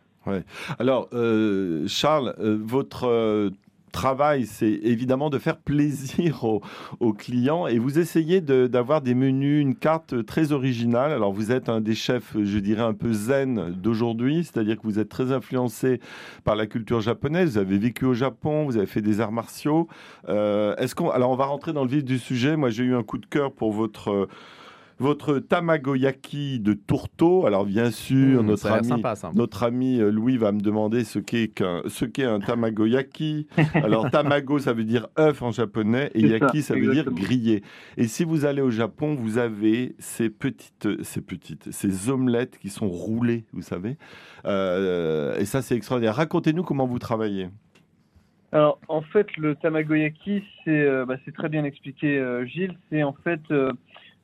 Alors, 0.80 1.10
euh, 1.13 1.88
Charles, 1.88 2.36
euh, 2.39 2.58
votre 2.62 3.06
euh, 3.06 3.51
travail, 3.95 4.45
c'est 4.45 4.79
évidemment 4.83 5.29
de 5.29 5.39
faire 5.39 5.57
plaisir 5.57 6.43
aux, 6.99 7.13
clients 7.13 7.65
et 7.65 7.79
vous 7.79 7.97
essayez 7.97 8.41
d'avoir 8.41 9.01
des 9.01 9.15
menus, 9.15 9.61
une 9.61 9.75
carte 9.75 10.25
très 10.25 10.51
originale. 10.51 11.13
Alors 11.13 11.31
vous 11.31 11.51
êtes 11.53 11.69
un 11.69 11.79
des 11.79 11.95
chefs, 11.95 12.35
je 12.37 12.59
dirais, 12.59 12.81
un 12.81 12.93
peu 12.93 13.13
zen 13.13 13.71
d'aujourd'hui, 13.71 14.43
c'est-à-dire 14.43 14.75
que 14.75 14.83
vous 14.83 14.99
êtes 14.99 15.07
très 15.07 15.31
influencé 15.31 16.01
par 16.43 16.57
la 16.57 16.67
culture 16.67 16.99
japonaise, 16.99 17.53
vous 17.53 17.57
avez 17.57 17.77
vécu 17.77 18.03
au 18.05 18.13
Japon, 18.13 18.65
vous 18.65 18.75
avez 18.75 18.85
fait 18.85 19.01
des 19.01 19.21
arts 19.21 19.31
martiaux. 19.31 19.87
Euh, 20.27 20.75
est-ce 20.75 20.93
qu'on... 20.93 21.09
Alors 21.09 21.31
on 21.31 21.37
va 21.37 21.45
rentrer 21.45 21.71
dans 21.71 21.83
le 21.83 21.89
vif 21.89 22.03
du 22.03 22.19
sujet. 22.19 22.57
Moi 22.57 22.69
j'ai 22.69 22.83
eu 22.83 22.95
un 22.95 23.03
coup 23.03 23.17
de 23.17 23.25
cœur 23.25 23.53
pour 23.53 23.71
votre 23.71 24.27
votre 24.99 25.39
tamagoyaki 25.39 26.59
de 26.59 26.73
tourteau. 26.73 27.45
Alors 27.45 27.65
bien 27.65 27.91
sûr, 27.91 28.43
mmh, 28.43 28.45
notre, 28.45 28.71
ami, 28.71 29.03
notre 29.33 29.63
ami 29.63 29.99
euh, 29.99 30.09
Louis 30.09 30.37
va 30.37 30.51
me 30.51 30.61
demander 30.61 31.03
ce 31.03 31.19
qu'est 31.19 31.49
qu'un, 31.49 31.81
ce 31.87 32.05
qu'est 32.05 32.23
un 32.23 32.39
tamagoyaki. 32.39 33.47
Alors 33.73 34.09
tamago, 34.09 34.59
ça 34.59 34.73
veut 34.73 34.85
dire 34.85 35.07
œuf 35.19 35.41
en 35.41 35.51
japonais, 35.51 36.11
et 36.13 36.21
yaki, 36.21 36.61
ça, 36.61 36.75
veut 36.75 36.91
dire 36.91 37.11
grillé. 37.11 37.61
Et 37.97 38.07
si 38.07 38.23
vous 38.23 38.45
allez 38.45 38.61
au 38.61 38.71
Japon, 38.71 39.15
vous 39.15 39.37
avez 39.37 39.95
ces 39.99 40.29
petites, 40.29 41.03
ces 41.03 41.21
petites, 41.21 41.71
ces 41.71 42.09
omelettes 42.09 42.57
qui 42.57 42.69
sont 42.69 42.87
roulées, 42.87 43.45
vous 43.51 43.61
savez. 43.61 43.97
Euh, 44.45 45.37
et 45.37 45.45
ça, 45.45 45.61
c'est 45.61 45.75
extraordinaire. 45.75 46.15
Racontez-nous 46.15 46.63
comment 46.63 46.87
vous 46.87 46.99
travaillez. 46.99 47.49
Alors, 48.51 48.79
en 48.87 49.01
fait, 49.01 49.35
le 49.35 49.55
tamagoyaki, 49.55 50.41
c'est, 50.63 50.69
euh, 50.69 51.05
bah, 51.05 51.17
c'est 51.25 51.33
très 51.33 51.49
bien 51.49 51.65
expliqué, 51.65 52.23
Gilles. 52.45 52.77
C'est 52.89 53.03
en 53.03 53.13
fait 53.23 53.41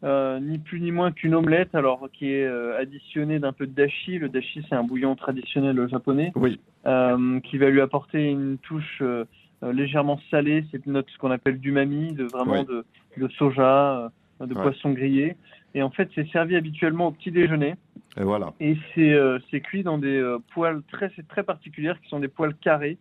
euh, 0.03 0.39
ni 0.39 0.57
plus 0.57 0.79
ni 0.81 0.91
moins 0.91 1.11
qu'une 1.11 1.35
omelette, 1.35 1.75
alors 1.75 2.09
qui 2.11 2.31
est 2.31 2.45
euh, 2.45 2.79
additionnée 2.79 3.39
d'un 3.39 3.53
peu 3.53 3.67
de 3.67 3.73
dashi. 3.73 4.17
Le 4.17 4.29
dashi, 4.29 4.65
c'est 4.67 4.75
un 4.75 4.83
bouillon 4.83 5.15
traditionnel 5.15 5.87
japonais, 5.89 6.31
oui. 6.35 6.59
euh, 6.87 7.39
qui 7.41 7.57
va 7.57 7.69
lui 7.69 7.81
apporter 7.81 8.29
une 8.29 8.57
touche 8.57 9.01
euh, 9.01 9.25
légèrement 9.61 10.19
salée. 10.31 10.65
C'est 10.71 10.85
une 10.85 10.93
note 10.93 11.07
ce 11.13 11.17
qu'on 11.19 11.31
appelle 11.31 11.59
d'umami, 11.59 12.13
de 12.13 12.23
vraiment 12.23 12.63
de, 12.63 12.83
de, 13.17 13.27
soja, 13.29 14.11
de 14.39 14.53
poisson 14.53 14.91
grillé. 14.91 15.35
Et 15.73 15.83
en 15.83 15.91
fait, 15.91 16.09
c'est 16.15 16.27
servi 16.29 16.55
habituellement 16.55 17.07
au 17.07 17.11
petit 17.11 17.31
déjeuner. 17.31 17.75
Et 18.17 18.23
voilà. 18.23 18.53
Et 18.59 18.75
c'est 18.95 19.61
cuit 19.61 19.83
dans 19.83 19.99
des 19.99 20.35
poêles 20.53 20.81
très 20.91 21.09
très 21.29 21.43
particulières 21.43 22.01
qui 22.01 22.09
sont 22.09 22.19
des 22.19 22.27
poêles 22.27 22.55
carrés. 22.55 22.97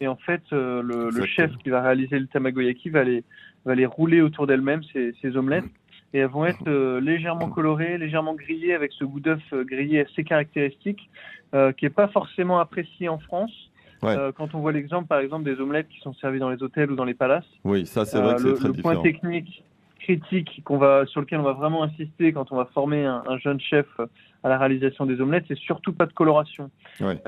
Et 0.00 0.06
en 0.06 0.16
fait, 0.16 0.42
le, 0.52 1.10
le, 1.10 1.26
chef 1.26 1.50
qui 1.58 1.70
va 1.70 1.82
réaliser 1.82 2.18
le 2.18 2.26
tamagoyaki 2.28 2.90
va 2.90 3.02
les 3.02 3.24
va 3.64 3.74
les 3.74 3.86
rouler 3.86 4.20
autour 4.20 4.46
d'elle-même 4.46 4.82
ces, 4.92 5.14
ces 5.20 5.36
omelettes 5.36 5.64
et 6.14 6.18
elles 6.18 6.28
vont 6.28 6.46
être 6.46 6.68
euh, 6.68 7.00
légèrement 7.00 7.50
colorées, 7.50 7.98
légèrement 7.98 8.34
grillées 8.34 8.72
avec 8.72 8.92
ce 8.92 9.04
goût 9.04 9.18
d'œuf 9.18 9.42
euh, 9.52 9.64
grillé 9.64 10.00
assez 10.00 10.22
caractéristique 10.22 11.10
euh, 11.54 11.72
qui 11.72 11.84
n'est 11.84 11.90
pas 11.90 12.06
forcément 12.08 12.60
apprécié 12.60 13.08
en 13.08 13.18
France. 13.18 13.52
quand 14.00 14.54
on 14.54 14.60
voit 14.60 14.72
l'exemple, 14.72 15.08
par 15.08 15.18
exemple, 15.18 15.44
des 15.44 15.58
omelettes 15.60 15.88
qui 15.88 15.98
sont 16.00 16.14
servies 16.14 16.38
dans 16.38 16.50
les 16.50 16.62
hôtels 16.62 16.90
ou 16.92 16.94
dans 16.94 17.04
les 17.04 17.14
palaces. 17.14 17.50
Oui, 17.64 17.84
ça 17.84 18.04
c'est 18.04 18.20
vrai 18.20 18.36
que 18.36 18.54
c'est 18.54 18.60
très 18.60 18.68
le 18.68 18.74
point 18.74 18.96
technique 19.02 19.64
critique 19.98 20.60
qu'on 20.64 20.76
va, 20.76 21.06
sur 21.06 21.22
lequel 21.22 21.40
on 21.40 21.44
va 21.44 21.54
vraiment 21.54 21.82
insister 21.82 22.34
quand 22.34 22.52
on 22.52 22.56
va 22.56 22.66
former 22.66 23.06
un, 23.06 23.38
jeune 23.38 23.58
chef 23.58 23.86
à 24.42 24.48
la 24.50 24.58
réalisation 24.58 25.06
des 25.06 25.18
omelettes, 25.22 25.46
c'est 25.48 25.58
surtout 25.58 25.94
pas 25.94 26.04
de 26.04 26.12
coloration. 26.12 26.70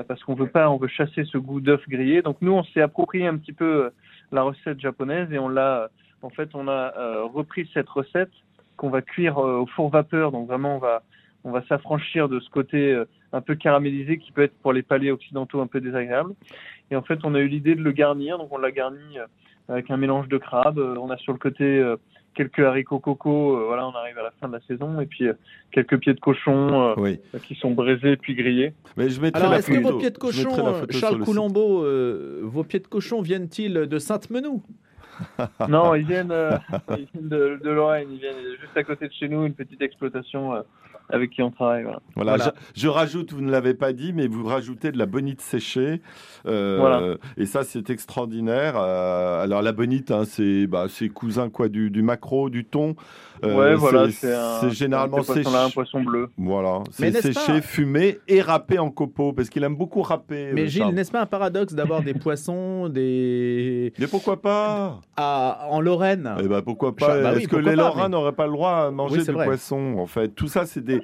Parce 0.07 0.23
qu'on 0.23 0.35
veut 0.35 0.49
pas, 0.49 0.69
on 0.69 0.77
veut 0.77 0.87
chasser 0.87 1.25
ce 1.25 1.39
goût 1.39 1.59
d'œuf 1.59 1.81
grillé. 1.89 2.21
Donc 2.21 2.37
nous, 2.41 2.53
on 2.53 2.63
s'est 2.63 2.81
approprié 2.81 3.25
un 3.25 3.37
petit 3.37 3.53
peu 3.53 3.89
la 4.31 4.43
recette 4.43 4.79
japonaise 4.79 5.31
et 5.33 5.39
on 5.39 5.49
l'a, 5.49 5.89
en 6.21 6.29
fait, 6.29 6.49
on 6.53 6.67
a 6.67 6.93
repris 7.33 7.67
cette 7.73 7.89
recette 7.89 8.31
qu'on 8.77 8.89
va 8.89 9.01
cuire 9.01 9.39
euh, 9.39 9.57
au 9.57 9.65
four 9.65 9.89
vapeur. 9.89 10.31
Donc 10.31 10.47
vraiment, 10.47 10.77
on 10.77 10.79
va, 10.79 11.03
on 11.43 11.51
va 11.51 11.63
s'affranchir 11.67 12.29
de 12.29 12.39
ce 12.39 12.49
côté 12.49 12.93
euh, 12.93 13.05
un 13.33 13.41
peu 13.41 13.55
caramélisé 13.55 14.17
qui 14.19 14.31
peut 14.31 14.43
être 14.43 14.55
pour 14.61 14.71
les 14.71 14.83
palais 14.83 15.11
occidentaux 15.11 15.59
un 15.59 15.67
peu 15.67 15.81
désagréable. 15.81 16.33
Et 16.91 16.95
en 16.95 17.01
fait, 17.01 17.19
on 17.23 17.35
a 17.35 17.39
eu 17.39 17.47
l'idée 17.47 17.75
de 17.75 17.81
le 17.81 17.91
garnir. 17.91 18.37
Donc 18.37 18.53
on 18.53 18.57
l'a 18.57 18.71
garni 18.71 19.17
euh, 19.17 19.25
avec 19.67 19.91
un 19.91 19.97
mélange 19.97 20.29
de 20.29 20.37
crabes. 20.37 20.79
On 20.79 21.09
a 21.09 21.17
sur 21.17 21.33
le 21.33 21.39
côté 21.39 21.83
quelques 22.35 22.59
haricots 22.59 22.99
coco. 22.99 23.65
voilà, 23.65 23.85
on 23.85 23.91
arrive 23.91 24.17
à 24.17 24.23
la 24.23 24.31
fin 24.39 24.47
de 24.47 24.53
la 24.53 24.61
saison. 24.61 25.01
Et 25.01 25.05
puis 25.07 25.27
quelques 25.71 25.97
pieds 25.97 26.13
de 26.13 26.21
cochon 26.21 26.95
qui 27.43 27.55
sont 27.55 27.71
braisés 27.71 28.15
puis 28.15 28.33
grillés. 28.33 28.73
Mais 28.95 29.09
je 29.09 29.19
Alors, 29.33 29.53
est-ce 29.55 29.69
que 29.69 29.81
vos 29.81 29.97
pieds 29.97 30.11
de 30.11 30.17
cochon, 30.17 30.85
Charles 30.89 31.19
Coulombeau, 31.19 31.83
vos 32.43 32.63
pieds 32.63 32.79
de 32.79 32.87
cochon 32.87 33.21
viennent-ils 33.21 33.73
de 33.73 33.99
Sainte-Menou? 33.99 34.63
non, 35.67 35.95
ils 35.95 36.05
viennent, 36.05 36.31
euh, 36.31 36.57
de, 37.13 37.59
Lorraine, 37.63 38.11
ils 38.11 38.19
viennent 38.19 38.57
juste 38.59 38.75
à 38.75 38.83
côté 38.83 39.07
de 39.07 39.13
chez 39.13 39.27
nous, 39.27 39.45
une 39.45 39.53
petite 39.53 39.81
exploitation 39.81 40.53
euh, 40.53 40.61
avec 41.09 41.31
qui 41.31 41.41
on 41.41 41.51
travaille. 41.51 41.85
Voilà. 42.15 42.53
Je, 42.75 42.87
rajoute, 42.87 43.33
vous 43.33 43.41
ne 43.41 43.51
l'avez 43.51 43.73
pas 43.73 43.93
dit, 43.93 44.13
mais 44.13 44.27
vous 44.27 44.45
rajoutez 44.45 44.91
de 44.91 44.97
la 44.97 45.05
bonite 45.05 45.41
séchée. 45.41 46.01
Euh, 46.45 47.17
et 47.37 47.45
ça, 47.45 47.63
c'est 47.63 47.89
extraordinaire. 47.89 48.77
alors, 48.77 49.61
la 49.61 49.71
bonite, 49.71 50.11
hein, 50.11 50.23
c'est 50.25 50.67
bah, 50.67 50.87
cousin 51.13 51.49
quoi, 51.49 51.69
du, 51.69 51.89
du 51.89 52.01
macro, 52.01 52.49
du 52.49 52.65
thon. 52.65 52.95
ouais, 53.43 53.75
voilà, 53.75 54.09
c'est 54.11 54.69
généralement 54.71 55.23
séché. 55.23 55.47
un 55.47 55.69
poisson 55.69 56.01
bleu. 56.01 56.29
Voilà, 56.37 56.83
c'est 56.91 57.11
séché, 57.21 57.61
fumé 57.61 58.19
et 58.27 58.41
râpé 58.41 58.79
en 58.79 58.89
copeaux, 58.89 59.33
parce 59.33 59.49
qu'il 59.49 59.63
aime 59.63 59.75
beaucoup 59.75 60.01
râper. 60.01 60.51
Mais 60.53 60.67
Gilles, 60.67 60.93
n'est-ce 60.93 61.11
pas 61.11 61.21
un 61.21 61.25
paradoxe 61.25 61.73
d'avoir 61.73 62.01
des 62.01 62.13
poissons, 62.13 62.89
des. 62.89 63.93
Mais 63.99 64.07
pourquoi 64.07 64.41
pas 64.41 64.99
en 65.17 65.81
Lorraine? 65.81 66.35
Eh 66.39 66.47
ben 66.47 66.61
pourquoi 66.61 66.95
pas 66.95 67.21
bah 67.21 67.33
Est-ce 67.35 67.47
que 67.47 67.55
les 67.55 67.75
Lorrains 67.75 68.09
n'auraient 68.09 68.33
pas 68.33 68.45
le 68.45 68.53
droit 68.53 68.71
à 68.71 68.91
manger 68.91 69.23
du 69.23 69.33
poisson 69.33 69.95
En 69.97 70.07
fait, 70.07 70.29
tout 70.29 70.47
ça, 70.47 70.65
c'est 70.65 70.83
des. 70.83 70.96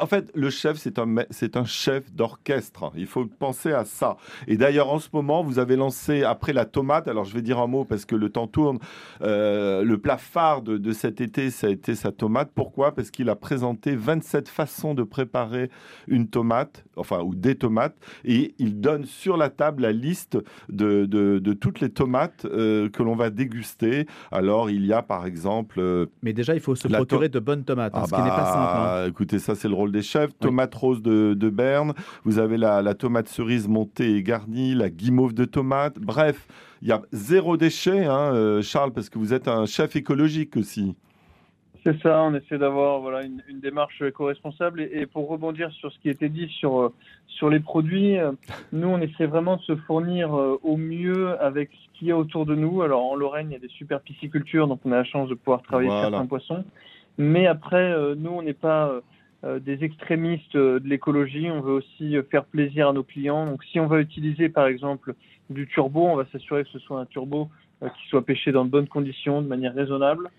En 0.00 0.06
fait, 0.06 0.30
le 0.34 0.50
chef, 0.50 0.76
c'est 0.76 0.98
un, 0.98 1.14
c'est 1.30 1.56
un 1.56 1.64
chef 1.64 2.12
d'orchestre. 2.12 2.92
Il 2.96 3.06
faut 3.06 3.26
penser 3.26 3.72
à 3.72 3.84
ça. 3.84 4.16
Et 4.46 4.56
d'ailleurs, 4.56 4.90
en 4.90 4.98
ce 4.98 5.08
moment, 5.12 5.42
vous 5.42 5.58
avez 5.58 5.76
lancé 5.76 6.22
après 6.22 6.52
la 6.52 6.64
tomate. 6.64 7.08
Alors, 7.08 7.24
je 7.24 7.34
vais 7.34 7.42
dire 7.42 7.58
un 7.58 7.66
mot 7.66 7.84
parce 7.84 8.04
que 8.04 8.16
le 8.16 8.30
temps 8.30 8.46
tourne. 8.46 8.78
Euh, 9.22 9.82
le 9.84 9.98
plat 9.98 10.16
phare 10.18 10.62
de, 10.62 10.76
de, 10.76 10.92
cet 10.92 11.20
été, 11.20 11.50
ça 11.50 11.66
a 11.66 11.70
été 11.70 11.94
sa 11.94 12.12
tomate. 12.12 12.50
Pourquoi? 12.54 12.94
Parce 12.94 13.10
qu'il 13.10 13.28
a 13.28 13.36
présenté 13.36 13.94
27 13.96 14.48
façons 14.48 14.94
de 14.94 15.02
préparer 15.02 15.70
une 16.08 16.28
tomate, 16.28 16.84
enfin 16.96 17.20
ou 17.20 17.34
des 17.34 17.54
tomates, 17.54 17.96
et 18.24 18.54
il 18.58 18.80
donne 18.80 19.04
sur 19.04 19.36
la 19.36 19.50
table 19.50 19.82
la 19.82 19.92
liste 19.92 20.38
de, 20.68 21.06
de, 21.06 21.38
de 21.38 21.52
toutes 21.52 21.80
les 21.80 21.90
tomates 21.90 22.44
euh, 22.44 22.88
que 22.88 23.02
l'on 23.02 23.14
va 23.14 23.30
déguster. 23.30 24.06
Alors, 24.30 24.70
il 24.70 24.86
y 24.86 24.92
a 24.92 25.02
par 25.02 25.26
exemple. 25.26 25.80
Euh, 25.80 26.06
Mais 26.22 26.32
déjà, 26.32 26.54
il 26.54 26.60
faut 26.60 26.74
se 26.74 26.88
procurer 26.88 27.28
de 27.28 27.38
bonnes 27.38 27.64
tomates, 27.64 27.94
hein, 27.94 28.02
ah 28.02 28.06
ce 28.06 28.14
qui 28.14 28.22
n'est 28.22 28.28
pas 28.28 28.46
simple. 28.46 28.78
Hein. 28.78 29.10
Écoutez, 29.20 29.38
ça, 29.38 29.54
c'est 29.54 29.68
le 29.68 29.74
rôle 29.74 29.92
des 29.92 30.00
chefs. 30.00 30.30
Tomate 30.38 30.74
rose 30.74 31.02
de, 31.02 31.50
Berne. 31.50 31.92
Vous 32.24 32.38
avez 32.38 32.56
la, 32.56 32.94
tomate 32.94 33.28
cerise 33.28 33.68
montée 33.68 34.16
et 34.16 34.22
garnie, 34.22 34.74
la 34.74 34.88
guimauve 34.88 35.34
de 35.34 35.44
tomate. 35.44 35.98
Bref, 35.98 36.48
il 36.80 36.88
y 36.88 36.92
a 36.92 37.02
zéro 37.12 37.58
déchet, 37.58 38.06
hein, 38.06 38.32
euh, 38.32 38.62
Charles, 38.62 38.94
parce 38.94 39.10
que 39.10 39.18
vous 39.18 39.34
êtes 39.34 39.46
un 39.46 39.66
chef 39.66 39.94
écologique 39.94 40.56
aussi. 40.56 40.96
C'est 41.84 42.00
ça, 42.00 42.22
on 42.22 42.34
essaie 42.34 42.56
d'avoir 42.56 43.00
voilà, 43.00 43.22
une, 43.22 43.42
une 43.46 43.60
démarche 43.60 44.00
éco-responsable. 44.00 44.80
Et, 44.80 45.04
pour 45.04 45.28
rebondir 45.28 45.70
sur 45.72 45.92
ce 45.92 45.98
qui 45.98 46.08
était 46.08 46.30
dit 46.30 46.48
sur, 46.58 46.80
euh, 46.80 46.94
sur 47.26 47.50
les 47.50 47.60
produits, 47.60 48.16
euh, 48.16 48.32
nous, 48.72 48.88
on 48.88 49.02
essaie 49.02 49.26
vraiment 49.26 49.58
de 49.58 49.62
se 49.62 49.76
fournir 49.76 50.32
au 50.32 50.78
mieux 50.78 51.38
avec 51.42 51.68
ce 51.72 51.98
qu'il 51.98 52.08
y 52.08 52.10
a 52.10 52.16
autour 52.16 52.46
de 52.46 52.54
nous. 52.54 52.80
Alors, 52.80 53.04
en 53.04 53.16
Lorraine, 53.16 53.48
il 53.50 53.52
y 53.52 53.56
a 53.56 53.60
des 53.60 53.68
super 53.68 54.00
piscicultures, 54.00 54.66
donc 54.66 54.80
on 54.86 54.92
a 54.92 54.96
la 54.96 55.04
chance 55.04 55.28
de 55.28 55.34
pouvoir 55.34 55.60
travailler 55.60 55.90
certains 55.90 56.24
poissons. 56.24 56.64
Mais 57.18 57.46
après, 57.46 57.94
nous, 58.16 58.30
on 58.30 58.42
n'est 58.42 58.54
pas 58.54 58.92
des 59.42 59.84
extrémistes 59.84 60.56
de 60.56 60.82
l'écologie. 60.84 61.50
On 61.50 61.60
veut 61.60 61.72
aussi 61.72 62.16
faire 62.30 62.44
plaisir 62.44 62.88
à 62.88 62.92
nos 62.92 63.02
clients. 63.02 63.46
Donc, 63.46 63.62
si 63.64 63.78
on 63.80 63.86
va 63.86 64.00
utiliser, 64.00 64.48
par 64.48 64.66
exemple, 64.66 65.14
du 65.50 65.66
turbo, 65.66 66.06
on 66.06 66.16
va 66.16 66.24
s'assurer 66.32 66.64
que 66.64 66.70
ce 66.70 66.78
soit 66.78 67.00
un 67.00 67.06
turbo 67.06 67.48
qui 67.80 68.08
soit 68.08 68.24
pêché 68.24 68.52
dans 68.52 68.64
de 68.64 68.70
bonnes 68.70 68.88
conditions, 68.88 69.42
de 69.42 69.48
manière 69.48 69.74
raisonnable. 69.74 70.30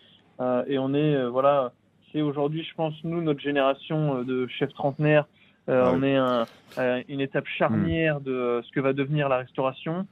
Euh, 0.41 0.63
et 0.67 0.79
on 0.79 0.93
est, 0.93 1.15
euh, 1.15 1.29
voilà, 1.29 1.71
c'est 2.12 2.21
aujourd'hui, 2.21 2.63
je 2.63 2.73
pense, 2.75 2.93
nous, 3.03 3.21
notre 3.21 3.39
génération 3.39 4.17
euh, 4.17 4.23
de 4.23 4.47
chefs 4.47 4.73
trentenaires, 4.73 5.25
on 5.67 6.03
est 6.03 6.17
un, 6.17 6.45
une 7.07 7.21
étape 7.21 7.45
charnière 7.47 8.19
hmm. 8.19 8.23
de 8.23 8.62
ce 8.65 8.71
que 8.71 8.81
va 8.81 8.91
devenir 8.91 9.29
la 9.29 9.38
restauration. 9.38 10.05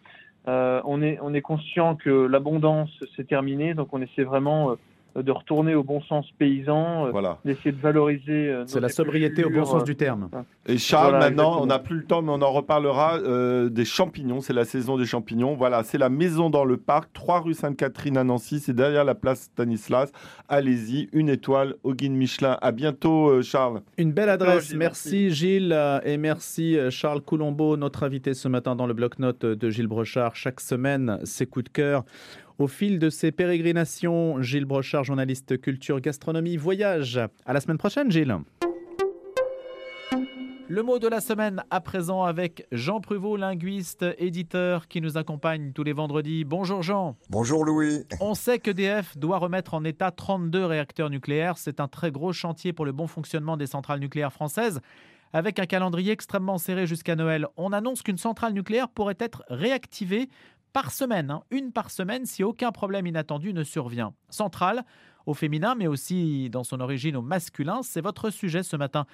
on, 0.46 1.02
est, 1.02 1.20
on 1.22 1.34
est 1.34 1.42
conscient 1.42 1.96
que 1.96 2.28
l'abondance 2.28 2.92
s'est 3.18 3.26
terminée, 3.26 3.74
donc 3.74 3.92
on 3.92 4.02
essaie 4.02 4.24
vraiment 4.24 4.78
de 5.16 5.32
retourner 5.32 5.76
au 5.76 5.84
bon 5.84 6.02
sens 6.02 6.26
paysan, 6.38 7.08
euh, 7.08 7.34
d'essayer 7.44 7.72
de 7.72 7.82
valoriser. 7.82 8.50
Euh, 8.50 8.64
c'est 8.68 8.80
la 8.80 8.90
sobriété 8.90 9.44
au 9.44 9.50
bon 9.50 9.66
sens 9.66 9.84
du 9.84 9.96
terme. 9.96 10.30
Et 10.68 10.78
Charles, 10.78 11.18
maintenant, 11.18 11.62
on 11.62 11.66
n'a 11.66 11.80
plus 11.80 11.98
le 11.98 12.04
temps, 12.04 12.22
mais 12.22 12.32
on 12.32 12.42
en 12.42 12.52
reparlera 12.52 13.18
euh, 13.18 13.70
des 13.70 13.86
champignons. 13.86 14.42
C'est 14.42 14.54
la 14.54 14.66
saison 14.66 14.98
des 14.98 15.06
champignons. 15.06 15.56
Voilà, 15.56 15.84
c'est 15.84 15.98
la 15.98 16.10
maison 16.10 16.50
dans 16.50 16.66
le 16.66 16.78
parc, 16.78 17.12
3 17.14 17.42
rue 17.42 17.54
Sainte-Catherine 17.54 18.18
à 18.18 18.24
Nancy. 18.24 18.60
C'est 18.60 18.74
derrière 18.74 19.04
la 19.04 19.16
place 19.16 19.42
Stanislas. 19.42 20.12
Allez-y, 20.48 21.10
une 21.12 21.30
étoile 21.30 21.76
au 21.84 21.94
guide 21.94 22.14
Michelin. 22.14 22.58
À 22.62 22.72
bientôt, 22.72 23.42
Charles. 23.42 23.82
Une 23.98 24.12
belle 24.12 24.30
adresse. 24.30 24.74
merci, 24.76 25.32
Gilles 25.32 25.78
et 26.04 26.18
merci 26.18 26.78
Charles 26.90 27.22
Coulombeau, 27.22 27.78
notre 27.78 28.04
invité 28.04 28.34
ce 28.34 28.48
matin 28.48 28.76
dans 28.76 28.88
le 28.88 28.94
bloc-notes 28.94 29.46
de 29.46 29.70
Gilles 29.70 29.88
Brochard. 29.88 30.36
Chaque 30.36 30.60
semaine, 30.60 31.20
ses 31.24 31.46
coups 31.46 31.66
de 31.66 31.70
cœur 31.70 32.04
au 32.60 32.68
fil 32.68 33.00
de 33.00 33.10
ses 33.10 33.32
pérégrinations, 33.32 34.42
Gilles 34.42 34.66
Brochard, 34.66 35.06
journaliste 35.06 35.60
culture, 35.60 36.02
gastronomie, 36.02 36.58
voyage. 36.58 37.20
À 37.46 37.54
la 37.54 37.62
semaine 37.62 37.78
prochaine, 37.78 38.12
Gilles. 38.12 38.36
Le 40.68 40.84
mot 40.84 41.00
de 41.00 41.08
la 41.08 41.20
semaine 41.20 41.64
à 41.72 41.82
présent 41.82 42.24
avec 42.24 42.68
Jean 42.72 43.00
Pruvot, 43.02 43.38
linguiste, 43.38 44.06
éditeur 44.20 44.88
qui 44.88 45.02
nous 45.02 45.18
accompagne 45.18 45.72
tous 45.72 45.84
les 45.84 45.94
vendredis. 45.94 46.44
Bonjour 46.44 46.84
Jean. 46.84 47.16
Bonjour 47.30 47.66
Louis. 47.66 48.04
On 48.20 48.36
sait 48.36 48.60
qu'EDF 48.60 49.18
doit 49.18 49.40
remettre 49.40 49.74
en 49.74 49.84
état 49.84 50.12
32 50.12 50.66
réacteurs 50.66 51.10
nucléaires. 51.10 51.58
C'est 51.58 51.80
un 51.80 51.88
très 51.88 52.12
gros 52.12 52.34
chantier 52.34 52.72
pour 52.72 52.86
le 52.86 52.92
bon 52.92 53.08
fonctionnement 53.08 53.58
des 53.58 53.66
centrales 53.66 54.00
nucléaires 54.00 54.34
françaises. 54.34 54.80
Avec 55.34 55.60
un 55.60 55.66
calendrier 55.66 56.12
extrêmement 56.12 56.58
serré 56.58 56.86
jusqu'à 56.86 57.16
Noël, 57.16 57.48
on 57.56 57.72
annonce 57.72 58.04
qu'une 58.04 58.18
centrale 58.18 58.54
nucléaire 58.54 58.90
pourrait 58.90 59.18
être 59.20 59.44
réactivée 59.50 60.28
par 60.74 60.92
semaine, 60.92 61.32
hein. 61.32 61.44
une 61.52 61.72
par 61.72 61.92
semaine 61.92 62.26
si 62.26 62.44
aucun 62.44 62.72
problème 62.72 63.08
inattendu 63.08 63.54
ne 63.54 63.64
survient. 63.64 64.14
Centrale 64.30 64.84
au 65.26 65.34
féminin, 65.34 65.76
mais 65.76 65.88
aussi 65.88 66.50
dans 66.50 66.64
son 66.64 66.80
origine 66.80 67.16
au 67.16 67.22
masculin, 67.22 67.82
c'est 67.84 68.02
votre 68.02 68.30
sujet 68.30 68.64
ce 68.64 68.76
matin 68.76 69.06